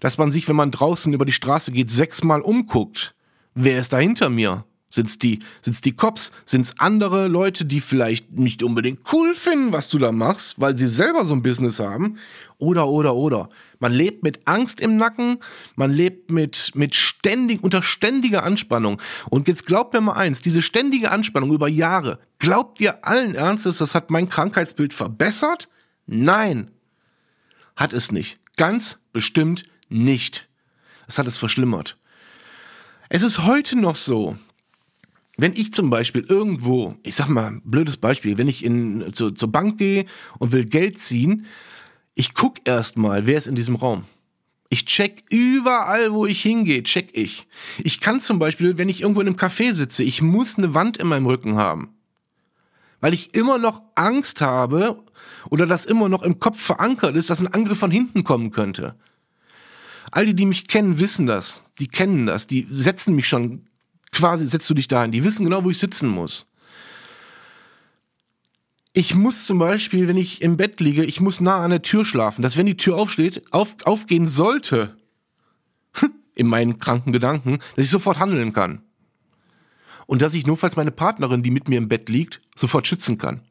Dass 0.00 0.18
man 0.18 0.30
sich, 0.30 0.48
wenn 0.48 0.56
man 0.56 0.70
draußen 0.70 1.12
über 1.12 1.24
die 1.24 1.32
Straße 1.32 1.72
geht, 1.72 1.90
sechsmal 1.90 2.42
umguckt. 2.42 3.14
Wer 3.54 3.78
ist 3.78 3.92
da 3.92 3.98
hinter 3.98 4.28
mir? 4.28 4.64
Sind's 4.88 5.18
die, 5.18 5.40
sind's 5.62 5.80
die 5.80 5.96
Cops? 5.96 6.30
Sind's 6.44 6.74
andere 6.78 7.26
Leute, 7.26 7.64
die 7.64 7.80
vielleicht 7.80 8.32
nicht 8.32 8.62
unbedingt 8.62 9.00
cool 9.12 9.34
finden, 9.34 9.72
was 9.72 9.88
du 9.88 9.98
da 9.98 10.12
machst, 10.12 10.60
weil 10.60 10.76
sie 10.76 10.86
selber 10.86 11.24
so 11.24 11.34
ein 11.34 11.42
Business 11.42 11.80
haben? 11.80 12.18
Oder, 12.58 12.88
oder, 12.88 13.14
oder. 13.16 13.48
Man 13.80 13.92
lebt 13.92 14.22
mit 14.22 14.46
Angst 14.46 14.80
im 14.80 14.96
Nacken, 14.96 15.38
man 15.74 15.90
lebt 15.90 16.30
mit, 16.30 16.70
mit 16.74 16.94
ständig, 16.94 17.62
unter 17.62 17.82
ständiger 17.82 18.44
Anspannung. 18.44 19.02
Und 19.28 19.48
jetzt 19.48 19.66
glaubt 19.66 19.92
mir 19.92 20.00
mal 20.00 20.12
eins, 20.12 20.40
diese 20.40 20.62
ständige 20.62 21.10
Anspannung 21.10 21.52
über 21.52 21.68
Jahre, 21.68 22.18
glaubt 22.38 22.80
ihr 22.80 23.04
allen 23.04 23.34
Ernstes, 23.34 23.78
das 23.78 23.94
hat 23.94 24.10
mein 24.10 24.28
Krankheitsbild 24.28 24.94
verbessert? 24.94 25.68
Nein. 26.06 26.70
Hat 27.74 27.92
es 27.92 28.12
nicht. 28.12 28.38
Ganz 28.56 28.98
bestimmt 29.12 29.64
nicht. 29.88 30.48
Es 31.08 31.18
hat 31.18 31.26
es 31.26 31.38
verschlimmert. 31.38 31.98
Es 33.08 33.22
ist 33.22 33.44
heute 33.44 33.78
noch 33.78 33.96
so, 33.96 34.36
wenn 35.36 35.52
ich 35.52 35.72
zum 35.72 35.90
Beispiel 35.90 36.24
irgendwo, 36.26 36.96
ich 37.02 37.14
sag 37.14 37.28
mal, 37.28 37.60
blödes 37.64 37.98
Beispiel, 37.98 38.38
wenn 38.38 38.48
ich 38.48 38.64
in, 38.64 39.12
zu, 39.12 39.30
zur 39.30 39.52
Bank 39.52 39.78
gehe 39.78 40.06
und 40.38 40.52
will 40.52 40.64
Geld 40.64 40.98
ziehen, 40.98 41.46
ich 42.14 42.32
guck 42.32 42.66
erstmal, 42.66 43.26
wer 43.26 43.36
ist 43.36 43.46
in 43.46 43.54
diesem 43.54 43.76
Raum. 43.76 44.04
Ich 44.68 44.86
check 44.86 45.24
überall, 45.30 46.12
wo 46.12 46.26
ich 46.26 46.42
hingehe, 46.42 46.82
check 46.82 47.10
ich. 47.12 47.46
Ich 47.84 48.00
kann 48.00 48.20
zum 48.20 48.38
Beispiel, 48.38 48.78
wenn 48.78 48.88
ich 48.88 49.02
irgendwo 49.02 49.20
in 49.20 49.28
einem 49.28 49.36
Café 49.36 49.72
sitze, 49.72 50.02
ich 50.02 50.22
muss 50.22 50.58
eine 50.58 50.74
Wand 50.74 50.96
in 50.96 51.06
meinem 51.06 51.26
Rücken 51.26 51.56
haben. 51.56 51.90
Weil 53.00 53.12
ich 53.14 53.34
immer 53.34 53.58
noch 53.58 53.82
Angst 53.94 54.40
habe 54.40 54.98
oder 55.50 55.66
das 55.66 55.84
immer 55.84 56.08
noch 56.08 56.22
im 56.22 56.40
Kopf 56.40 56.60
verankert 56.60 57.14
ist, 57.14 57.30
dass 57.30 57.40
ein 57.40 57.52
Angriff 57.52 57.78
von 57.78 57.90
hinten 57.90 58.24
kommen 58.24 58.50
könnte. 58.50 58.96
All 60.10 60.24
die, 60.24 60.34
die 60.34 60.46
mich 60.46 60.66
kennen, 60.66 60.98
wissen 60.98 61.26
das. 61.26 61.60
Die 61.78 61.88
kennen 61.88 62.26
das. 62.26 62.46
Die 62.46 62.66
setzen 62.70 63.14
mich 63.14 63.28
schon 63.28 63.65
quasi 64.16 64.46
setzt 64.46 64.68
du 64.68 64.74
dich 64.74 64.88
dahin. 64.88 65.12
Die 65.12 65.24
wissen 65.24 65.44
genau, 65.44 65.62
wo 65.64 65.70
ich 65.70 65.78
sitzen 65.78 66.08
muss. 66.08 66.50
Ich 68.92 69.14
muss 69.14 69.44
zum 69.44 69.58
Beispiel, 69.58 70.08
wenn 70.08 70.16
ich 70.16 70.40
im 70.40 70.56
Bett 70.56 70.80
liege, 70.80 71.04
ich 71.04 71.20
muss 71.20 71.40
nah 71.40 71.62
an 71.62 71.70
der 71.70 71.82
Tür 71.82 72.04
schlafen, 72.06 72.40
dass 72.40 72.56
wenn 72.56 72.64
die 72.64 72.78
Tür 72.78 72.96
aufsteht, 72.96 73.42
auf, 73.52 73.76
aufgehen 73.84 74.26
sollte, 74.26 74.96
in 76.34 76.46
meinen 76.46 76.78
kranken 76.78 77.12
Gedanken, 77.12 77.58
dass 77.76 77.86
ich 77.86 77.90
sofort 77.90 78.18
handeln 78.18 78.52
kann. 78.52 78.82
Und 80.06 80.22
dass 80.22 80.34
ich 80.34 80.46
nur, 80.46 80.56
falls 80.56 80.76
meine 80.76 80.92
Partnerin, 80.92 81.42
die 81.42 81.50
mit 81.50 81.68
mir 81.68 81.78
im 81.78 81.88
Bett 81.88 82.08
liegt, 82.08 82.40
sofort 82.54 82.86
schützen 82.86 83.18
kann. 83.18 83.42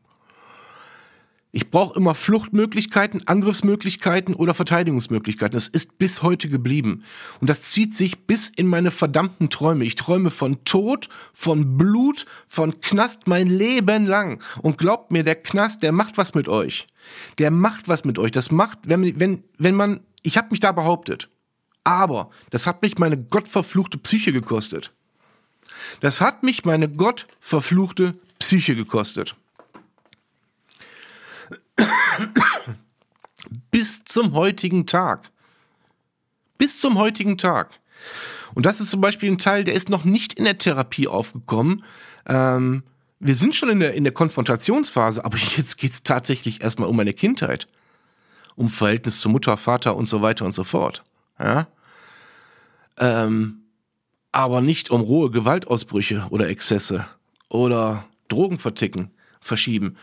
Ich 1.55 1.71
brauche 1.71 1.97
immer 1.97 2.15
Fluchtmöglichkeiten, 2.15 3.29
Angriffsmöglichkeiten 3.29 4.35
oder 4.35 4.53
Verteidigungsmöglichkeiten. 4.53 5.53
Das 5.53 5.69
ist 5.69 5.97
bis 5.97 6.21
heute 6.21 6.49
geblieben. 6.49 7.05
Und 7.39 7.49
das 7.49 7.61
zieht 7.61 7.95
sich 7.95 8.25
bis 8.27 8.49
in 8.49 8.67
meine 8.67 8.91
verdammten 8.91 9.49
Träume. 9.49 9.85
Ich 9.85 9.95
träume 9.95 10.31
von 10.31 10.65
Tod, 10.65 11.07
von 11.31 11.77
Blut, 11.77 12.25
von 12.45 12.81
Knast 12.81 13.27
mein 13.27 13.47
Leben 13.47 14.05
lang. 14.05 14.43
Und 14.63 14.77
glaubt 14.77 15.11
mir, 15.11 15.23
der 15.23 15.35
Knast, 15.35 15.81
der 15.81 15.93
macht 15.93 16.17
was 16.17 16.35
mit 16.35 16.49
euch. 16.49 16.87
Der 17.37 17.51
macht 17.51 17.87
was 17.87 18.03
mit 18.03 18.19
euch. 18.19 18.31
Das 18.31 18.51
macht, 18.51 18.79
wenn, 18.83 19.17
wenn, 19.17 19.45
wenn 19.57 19.75
man, 19.75 20.01
ich 20.23 20.37
habe 20.37 20.49
mich 20.51 20.59
da 20.59 20.73
behauptet. 20.73 21.29
Aber 21.85 22.31
das 22.49 22.67
hat 22.67 22.81
mich 22.81 22.97
meine 22.97 23.15
gottverfluchte 23.15 23.97
Psyche 23.97 24.33
gekostet. 24.33 24.91
Das 26.01 26.19
hat 26.19 26.43
mich 26.43 26.65
meine 26.65 26.89
gottverfluchte 26.89 28.15
Psyche 28.39 28.75
gekostet. 28.75 29.37
Bis 33.71 34.03
zum 34.05 34.33
heutigen 34.33 34.85
Tag. 34.85 35.31
Bis 36.57 36.79
zum 36.79 36.97
heutigen 36.97 37.37
Tag. 37.37 37.79
Und 38.53 38.65
das 38.65 38.79
ist 38.79 38.89
zum 38.89 39.01
Beispiel 39.01 39.31
ein 39.31 39.37
Teil, 39.37 39.63
der 39.63 39.73
ist 39.73 39.89
noch 39.89 40.05
nicht 40.05 40.33
in 40.33 40.45
der 40.45 40.57
Therapie 40.57 41.07
aufgekommen. 41.07 41.83
Ähm, 42.25 42.83
wir 43.19 43.35
sind 43.35 43.55
schon 43.55 43.69
in 43.69 43.79
der, 43.79 43.93
in 43.93 44.03
der 44.03 44.13
Konfrontationsphase, 44.13 45.23
aber 45.25 45.37
jetzt 45.57 45.77
geht 45.77 45.91
es 45.91 46.03
tatsächlich 46.03 46.61
erstmal 46.61 46.89
um 46.89 46.95
meine 46.95 47.13
Kindheit. 47.13 47.67
Um 48.55 48.69
Verhältnis 48.69 49.19
zu 49.19 49.27
Mutter, 49.29 49.57
Vater 49.57 49.95
und 49.97 50.07
so 50.07 50.21
weiter 50.21 50.45
und 50.45 50.53
so 50.53 50.63
fort. 50.63 51.03
Ja? 51.37 51.67
Ähm, 52.97 53.63
aber 54.31 54.61
nicht 54.61 54.89
um 54.89 55.01
rohe 55.01 55.29
Gewaltausbrüche 55.31 56.27
oder 56.29 56.47
Exzesse 56.47 57.05
oder 57.49 58.05
Drogen 58.29 58.59
verticken, 58.59 59.11
verschieben. 59.41 59.97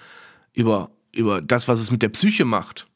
Über 0.53 0.91
über 1.15 1.41
das, 1.41 1.69
was 1.69 1.79
es 1.79 1.91
mit 1.91 2.03
der 2.03 2.09
Psyche 2.09 2.45
macht, 2.45 2.87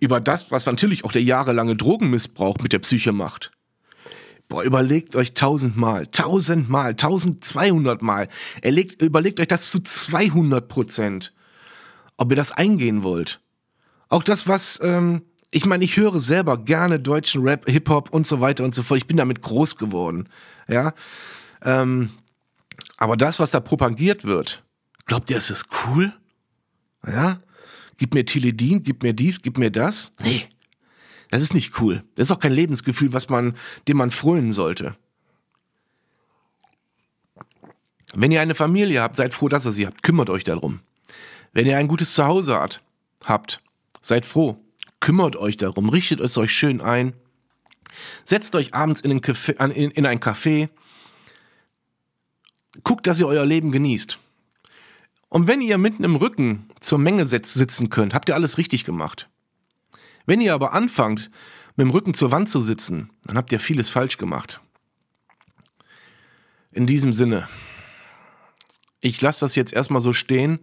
über 0.00 0.20
das, 0.20 0.50
was 0.50 0.66
natürlich 0.66 1.04
auch 1.04 1.12
der 1.12 1.22
jahrelange 1.22 1.76
Drogenmissbrauch 1.76 2.58
mit 2.58 2.72
der 2.72 2.78
Psyche 2.80 3.12
macht. 3.12 3.52
Boah, 4.48 4.62
überlegt 4.62 5.16
euch 5.16 5.34
tausendmal, 5.34 6.06
tausendmal, 6.06 6.94
tausendzweihundertmal. 6.94 8.28
Erlegt, 8.62 9.02
überlegt 9.02 9.40
euch 9.40 9.48
das 9.48 9.70
zu 9.72 9.80
200 9.80 10.68
Prozent, 10.68 11.32
ob 12.16 12.30
ihr 12.30 12.36
das 12.36 12.52
eingehen 12.52 13.02
wollt. 13.02 13.40
Auch 14.08 14.22
das, 14.22 14.46
was, 14.46 14.80
ähm, 14.82 15.22
ich 15.50 15.66
meine, 15.66 15.84
ich 15.84 15.96
höre 15.96 16.20
selber 16.20 16.58
gerne 16.58 17.00
deutschen 17.00 17.42
Rap, 17.42 17.68
Hip-Hop 17.68 18.10
und 18.10 18.26
so 18.26 18.40
weiter 18.40 18.62
und 18.62 18.74
so 18.74 18.84
fort. 18.84 18.98
Ich 18.98 19.08
bin 19.08 19.16
damit 19.16 19.42
groß 19.42 19.76
geworden, 19.78 20.28
ja. 20.68 20.94
Ähm, 21.62 22.10
aber 22.98 23.16
das, 23.16 23.40
was 23.40 23.50
da 23.50 23.58
propagiert 23.58 24.24
wird, 24.24 24.62
glaubt 25.06 25.28
ihr, 25.30 25.36
es 25.36 25.50
ist 25.50 25.66
cool? 25.86 26.12
Ja? 27.04 27.40
Gib 27.98 28.14
mir 28.14 28.24
Teledin, 28.24 28.82
gib 28.82 29.02
mir 29.02 29.12
dies, 29.12 29.42
gib 29.42 29.58
mir 29.58 29.70
das. 29.70 30.12
Nee, 30.22 30.48
das 31.30 31.42
ist 31.42 31.54
nicht 31.54 31.80
cool. 31.80 32.04
Das 32.14 32.28
ist 32.28 32.32
auch 32.32 32.40
kein 32.40 32.52
Lebensgefühl, 32.52 33.12
was 33.12 33.28
man, 33.28 33.56
dem 33.88 33.96
man 33.96 34.10
frönen 34.10 34.52
sollte. 34.52 34.96
Wenn 38.14 38.32
ihr 38.32 38.40
eine 38.40 38.54
Familie 38.54 39.02
habt, 39.02 39.16
seid 39.16 39.34
froh, 39.34 39.48
dass 39.48 39.66
ihr 39.66 39.72
sie 39.72 39.86
habt. 39.86 40.02
Kümmert 40.02 40.30
euch 40.30 40.44
darum. 40.44 40.80
Wenn 41.52 41.66
ihr 41.66 41.76
ein 41.76 41.88
gutes 41.88 42.14
Zuhause 42.14 42.54
habt, 42.54 42.80
habt, 43.24 43.62
seid 44.00 44.24
froh. 44.24 44.56
Kümmert 45.00 45.36
euch 45.36 45.56
darum. 45.56 45.88
Richtet 45.88 46.20
es 46.20 46.38
euch 46.38 46.52
schön 46.52 46.80
ein. 46.80 47.14
Setzt 48.24 48.54
euch 48.54 48.74
abends 48.74 49.00
in, 49.00 49.20
Café, 49.20 49.52
in, 49.70 49.90
in 49.90 50.06
ein 50.06 50.20
Café. 50.20 50.68
Guckt, 52.84 53.06
dass 53.06 53.20
ihr 53.20 53.26
euer 53.26 53.44
Leben 53.44 53.72
genießt. 53.72 54.18
Und 55.28 55.48
wenn 55.48 55.60
ihr 55.60 55.78
mitten 55.78 56.04
im 56.04 56.16
Rücken 56.16 56.68
zur 56.80 56.98
Menge 56.98 57.26
sitzen 57.26 57.90
könnt, 57.90 58.14
habt 58.14 58.28
ihr 58.28 58.34
alles 58.34 58.58
richtig 58.58 58.84
gemacht. 58.84 59.28
Wenn 60.24 60.40
ihr 60.40 60.54
aber 60.54 60.72
anfangt, 60.72 61.30
mit 61.76 61.86
dem 61.86 61.90
Rücken 61.90 62.14
zur 62.14 62.30
Wand 62.30 62.48
zu 62.48 62.60
sitzen, 62.60 63.10
dann 63.24 63.36
habt 63.36 63.52
ihr 63.52 63.60
vieles 63.60 63.90
falsch 63.90 64.18
gemacht. 64.18 64.60
In 66.72 66.86
diesem 66.86 67.12
Sinne, 67.12 67.48
Ich 69.00 69.20
lasse 69.20 69.44
das 69.44 69.54
jetzt 69.54 69.72
erstmal 69.72 70.00
so 70.00 70.12
stehen. 70.12 70.60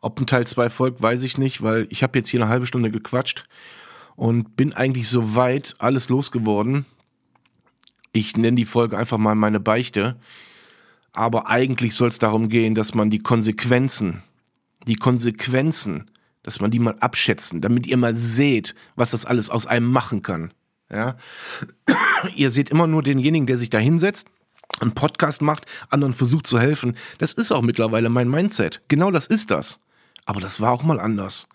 Ob 0.00 0.20
ein 0.20 0.26
Teil 0.26 0.46
2 0.46 0.68
folgt, 0.68 1.02
weiß 1.02 1.22
ich 1.22 1.38
nicht, 1.38 1.62
weil 1.62 1.86
ich 1.90 2.02
habe 2.02 2.18
jetzt 2.18 2.28
hier 2.28 2.40
eine 2.40 2.50
halbe 2.50 2.66
Stunde 2.66 2.90
gequatscht 2.90 3.46
und 4.16 4.56
bin 4.56 4.72
eigentlich 4.72 5.08
soweit 5.08 5.76
alles 5.78 6.08
losgeworden. 6.08 6.86
Ich 8.12 8.36
nenne 8.36 8.56
die 8.56 8.64
Folge 8.64 8.98
einfach 8.98 9.18
mal 9.18 9.34
meine 9.34 9.60
Beichte. 9.60 10.16
Aber 11.14 11.48
eigentlich 11.48 11.94
soll 11.94 12.08
es 12.08 12.18
darum 12.18 12.48
gehen, 12.48 12.74
dass 12.74 12.92
man 12.94 13.08
die 13.08 13.20
Konsequenzen, 13.20 14.24
die 14.86 14.96
Konsequenzen, 14.96 16.10
dass 16.42 16.60
man 16.60 16.72
die 16.72 16.80
mal 16.80 16.96
abschätzen, 16.98 17.60
damit 17.60 17.86
ihr 17.86 17.96
mal 17.96 18.16
seht, 18.16 18.74
was 18.96 19.12
das 19.12 19.24
alles 19.24 19.48
aus 19.48 19.64
einem 19.64 19.90
machen 19.90 20.22
kann. 20.22 20.52
Ja? 20.90 21.16
ihr 22.34 22.50
seht 22.50 22.68
immer 22.68 22.88
nur 22.88 23.02
denjenigen, 23.02 23.46
der 23.46 23.56
sich 23.56 23.70
da 23.70 23.78
hinsetzt, 23.78 24.28
einen 24.80 24.92
Podcast 24.92 25.40
macht, 25.40 25.66
anderen 25.88 26.12
versucht 26.12 26.48
zu 26.48 26.58
helfen. 26.58 26.96
Das 27.18 27.32
ist 27.32 27.52
auch 27.52 27.62
mittlerweile 27.62 28.08
mein 28.08 28.28
Mindset. 28.28 28.82
Genau 28.88 29.12
das 29.12 29.28
ist 29.28 29.52
das. 29.52 29.78
Aber 30.26 30.40
das 30.40 30.60
war 30.60 30.72
auch 30.72 30.82
mal 30.82 30.98
anders. 30.98 31.48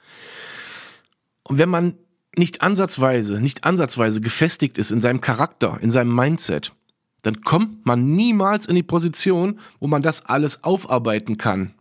Und 1.44 1.58
wenn 1.58 1.70
man 1.70 1.96
nicht 2.38 2.62
ansatzweise, 2.62 3.42
nicht 3.42 3.66
ansatzweise 3.66 4.22
gefestigt 4.22 4.78
ist 4.78 4.92
in 4.92 5.02
seinem 5.02 5.20
Charakter, 5.20 5.80
in 5.82 5.92
seinem 5.92 6.16
Mindset, 6.16 6.72
dann 7.22 7.42
kommt 7.42 7.86
man 7.86 8.16
niemals 8.16 8.66
in 8.66 8.76
die 8.76 8.84
Position, 8.84 9.60
wo 9.80 9.88
man 9.88 10.02
das 10.02 10.26
alles 10.26 10.64
aufarbeiten 10.64 11.38
kann. 11.38 11.74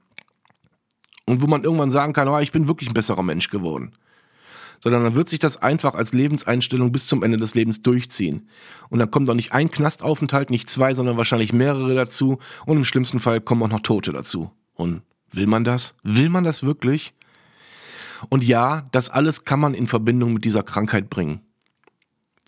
Und 1.26 1.42
wo 1.42 1.46
man 1.46 1.62
irgendwann 1.62 1.90
sagen 1.90 2.12
kann, 2.12 2.28
oh, 2.28 2.38
ich 2.38 2.52
bin 2.52 2.68
wirklich 2.68 2.88
ein 2.88 2.94
besserer 2.94 3.22
Mensch 3.22 3.50
geworden. 3.50 3.92
Sondern 4.80 5.04
dann 5.04 5.14
wird 5.14 5.28
sich 5.28 5.38
das 5.38 5.56
einfach 5.56 5.94
als 5.94 6.12
Lebenseinstellung 6.12 6.90
bis 6.90 7.06
zum 7.06 7.22
Ende 7.22 7.36
des 7.36 7.54
Lebens 7.54 7.82
durchziehen. 7.82 8.48
Und 8.88 8.98
dann 8.98 9.10
kommt 9.10 9.28
auch 9.28 9.34
nicht 9.34 9.52
ein 9.52 9.70
Knastaufenthalt, 9.70 10.50
nicht 10.50 10.70
zwei, 10.70 10.94
sondern 10.94 11.16
wahrscheinlich 11.16 11.52
mehrere 11.52 11.94
dazu. 11.94 12.38
Und 12.64 12.78
im 12.78 12.84
schlimmsten 12.84 13.20
Fall 13.20 13.40
kommen 13.40 13.62
auch 13.62 13.68
noch 13.68 13.80
Tote 13.80 14.12
dazu. 14.12 14.50
Und 14.74 15.02
will 15.32 15.46
man 15.46 15.64
das? 15.64 15.94
Will 16.02 16.30
man 16.30 16.44
das 16.44 16.62
wirklich? 16.62 17.12
Und 18.28 18.44
ja, 18.44 18.88
das 18.92 19.10
alles 19.10 19.44
kann 19.44 19.60
man 19.60 19.74
in 19.74 19.86
Verbindung 19.86 20.32
mit 20.32 20.44
dieser 20.44 20.62
Krankheit 20.62 21.10
bringen. 21.10 21.40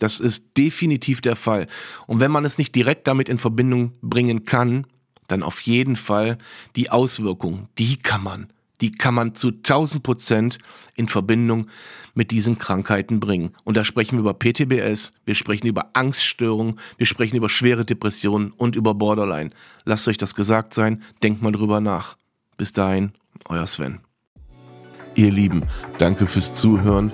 Das 0.01 0.19
ist 0.19 0.57
definitiv 0.57 1.21
der 1.21 1.35
Fall. 1.35 1.67
Und 2.07 2.19
wenn 2.19 2.31
man 2.31 2.43
es 2.43 2.57
nicht 2.57 2.73
direkt 2.73 3.05
damit 3.05 3.29
in 3.29 3.37
Verbindung 3.37 3.93
bringen 4.01 4.45
kann, 4.45 4.87
dann 5.27 5.43
auf 5.43 5.61
jeden 5.61 5.95
Fall 5.95 6.39
die 6.75 6.89
Auswirkungen, 6.89 7.67
die 7.77 7.97
kann 7.97 8.23
man, 8.23 8.51
die 8.81 8.91
kann 8.91 9.13
man 9.13 9.35
zu 9.35 9.49
1000 9.49 10.01
Prozent 10.01 10.57
in 10.95 11.07
Verbindung 11.07 11.67
mit 12.15 12.31
diesen 12.31 12.57
Krankheiten 12.57 13.19
bringen. 13.19 13.51
Und 13.63 13.77
da 13.77 13.83
sprechen 13.83 14.17
wir 14.17 14.21
über 14.21 14.33
PTBS, 14.33 15.13
wir 15.23 15.35
sprechen 15.35 15.67
über 15.67 15.91
Angststörungen, 15.93 16.79
wir 16.97 17.05
sprechen 17.05 17.35
über 17.35 17.47
schwere 17.47 17.85
Depressionen 17.85 18.53
und 18.53 18.75
über 18.75 18.95
Borderline. 18.95 19.51
Lasst 19.85 20.07
euch 20.07 20.17
das 20.17 20.33
gesagt 20.33 20.73
sein, 20.73 21.03
denkt 21.21 21.43
mal 21.43 21.51
drüber 21.51 21.79
nach. 21.79 22.17
Bis 22.57 22.73
dahin, 22.73 23.11
euer 23.49 23.67
Sven. 23.67 23.99
Ihr 25.13 25.29
Lieben, 25.29 25.61
danke 25.99 26.25
fürs 26.25 26.53
Zuhören 26.53 27.13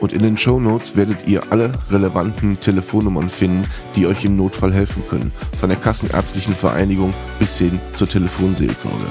und 0.00 0.12
in 0.12 0.22
den 0.22 0.36
Show 0.36 0.60
Notes 0.60 0.96
werdet 0.96 1.26
ihr 1.26 1.50
alle 1.50 1.78
relevanten 1.90 2.60
Telefonnummern 2.60 3.28
finden, 3.28 3.66
die 3.96 4.06
euch 4.06 4.24
im 4.24 4.36
Notfall 4.36 4.72
helfen 4.72 5.02
können, 5.08 5.32
von 5.56 5.68
der 5.68 5.78
Kassenärztlichen 5.78 6.54
Vereinigung 6.54 7.12
bis 7.38 7.58
hin 7.58 7.80
zur 7.92 8.08
Telefonseelsorge. 8.08 9.06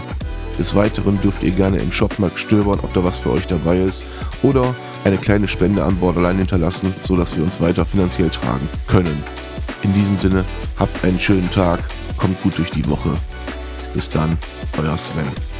Des 0.57 0.75
Weiteren 0.75 1.19
dürft 1.21 1.43
ihr 1.43 1.51
gerne 1.51 1.79
im 1.79 1.91
Shop 1.91 2.19
mal 2.19 2.31
stöbern, 2.35 2.79
ob 2.81 2.93
da 2.93 3.03
was 3.03 3.17
für 3.17 3.31
euch 3.31 3.47
dabei 3.47 3.77
ist 3.79 4.03
oder 4.43 4.75
eine 5.03 5.17
kleine 5.17 5.47
Spende 5.47 5.83
an 5.83 5.97
Borderline 5.97 6.39
hinterlassen, 6.39 6.93
sodass 7.01 7.35
wir 7.35 7.43
uns 7.43 7.59
weiter 7.59 7.85
finanziell 7.85 8.29
tragen 8.29 8.69
können. 8.87 9.23
In 9.81 9.93
diesem 9.93 10.17
Sinne, 10.17 10.45
habt 10.77 11.03
einen 11.03 11.19
schönen 11.19 11.49
Tag, 11.49 11.79
kommt 12.17 12.41
gut 12.43 12.57
durch 12.57 12.71
die 12.71 12.87
Woche. 12.87 13.13
Bis 13.93 14.09
dann, 14.09 14.37
euer 14.77 14.97
Sven. 14.97 15.52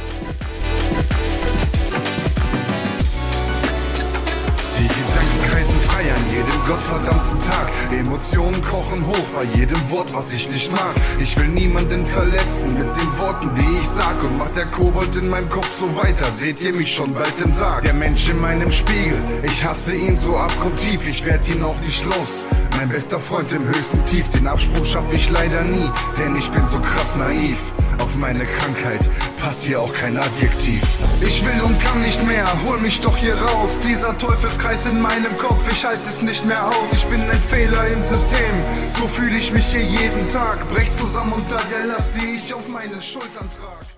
Gottverdammten 6.64 7.40
Tag. 7.40 7.68
Emotionen 7.92 8.62
kochen 8.64 9.06
hoch 9.06 9.28
bei 9.34 9.44
jedem 9.56 9.90
Wort, 9.90 10.12
was 10.14 10.32
ich 10.32 10.50
nicht 10.50 10.70
mag. 10.72 10.94
Ich 11.20 11.38
will 11.38 11.48
niemanden 11.48 12.06
verletzen 12.06 12.74
mit 12.74 12.94
den 12.96 13.18
Worten, 13.18 13.50
die 13.54 13.78
ich 13.80 13.88
sag. 13.88 14.22
Und 14.22 14.38
macht 14.38 14.56
der 14.56 14.66
Kobold 14.66 15.14
in 15.16 15.28
meinem 15.28 15.48
Kopf 15.50 15.72
so 15.74 15.94
weiter, 15.96 16.30
seht 16.30 16.60
ihr 16.62 16.72
mich 16.72 16.94
schon 16.94 17.12
bald 17.14 17.40
im 17.42 17.52
Sarg. 17.52 17.82
Der 17.82 17.94
Mensch 17.94 18.28
in 18.28 18.40
meinem 18.40 18.72
Spiegel, 18.72 19.22
ich 19.42 19.64
hasse 19.64 19.94
ihn 19.94 20.18
so 20.18 20.36
abgrundtief, 20.36 21.06
ich 21.06 21.24
werd 21.24 21.46
ihn 21.48 21.62
auch 21.62 21.80
nicht 21.80 22.04
los. 22.04 22.46
Mein 22.76 22.88
bester 22.88 23.20
Freund 23.20 23.50
im 23.52 23.66
höchsten 23.66 24.04
Tief, 24.04 24.28
den 24.30 24.46
Absprung 24.46 24.84
schaff 24.84 25.12
ich 25.12 25.30
leider 25.30 25.62
nie, 25.62 25.90
denn 26.18 26.36
ich 26.36 26.50
bin 26.50 26.66
so 26.66 26.78
krass 26.80 27.16
naiv. 27.16 27.72
Auf 27.98 28.16
meine 28.16 28.44
Krankheit 28.44 29.08
passt 29.38 29.64
hier 29.64 29.80
auch 29.80 29.94
kein 29.94 30.16
Adjektiv. 30.16 30.82
Ich 31.20 31.44
will 31.44 31.60
und 31.62 31.80
kann 31.80 32.02
nicht 32.02 32.26
mehr, 32.26 32.46
hol 32.64 32.78
mich 32.78 33.00
doch 33.00 33.16
hier 33.16 33.36
raus. 33.36 33.78
Dieser 33.80 34.16
Teufelskreis 34.18 34.86
in 34.86 35.00
meinem 35.00 35.38
Kopf, 35.38 35.60
ich 35.70 35.84
halte 35.84 36.08
es 36.08 36.22
nicht 36.22 36.44
mehr 36.44 36.66
aus. 36.66 36.92
Ich 36.92 37.04
bin 37.06 37.20
ein 37.22 37.42
Fehler 37.48 37.86
im 37.88 38.02
System, 38.02 38.54
so 38.88 39.06
fühle 39.06 39.38
ich 39.38 39.52
mich 39.52 39.66
hier 39.66 39.84
jeden 39.84 40.28
Tag. 40.28 40.68
Brech 40.68 40.92
zusammen 40.92 41.32
unter 41.32 41.60
der 41.70 41.86
Last, 41.86 42.16
die 42.16 42.36
ich 42.44 42.52
auf 42.52 42.68
meinen 42.68 43.00
Schultern 43.00 43.48
trage. 43.50 43.93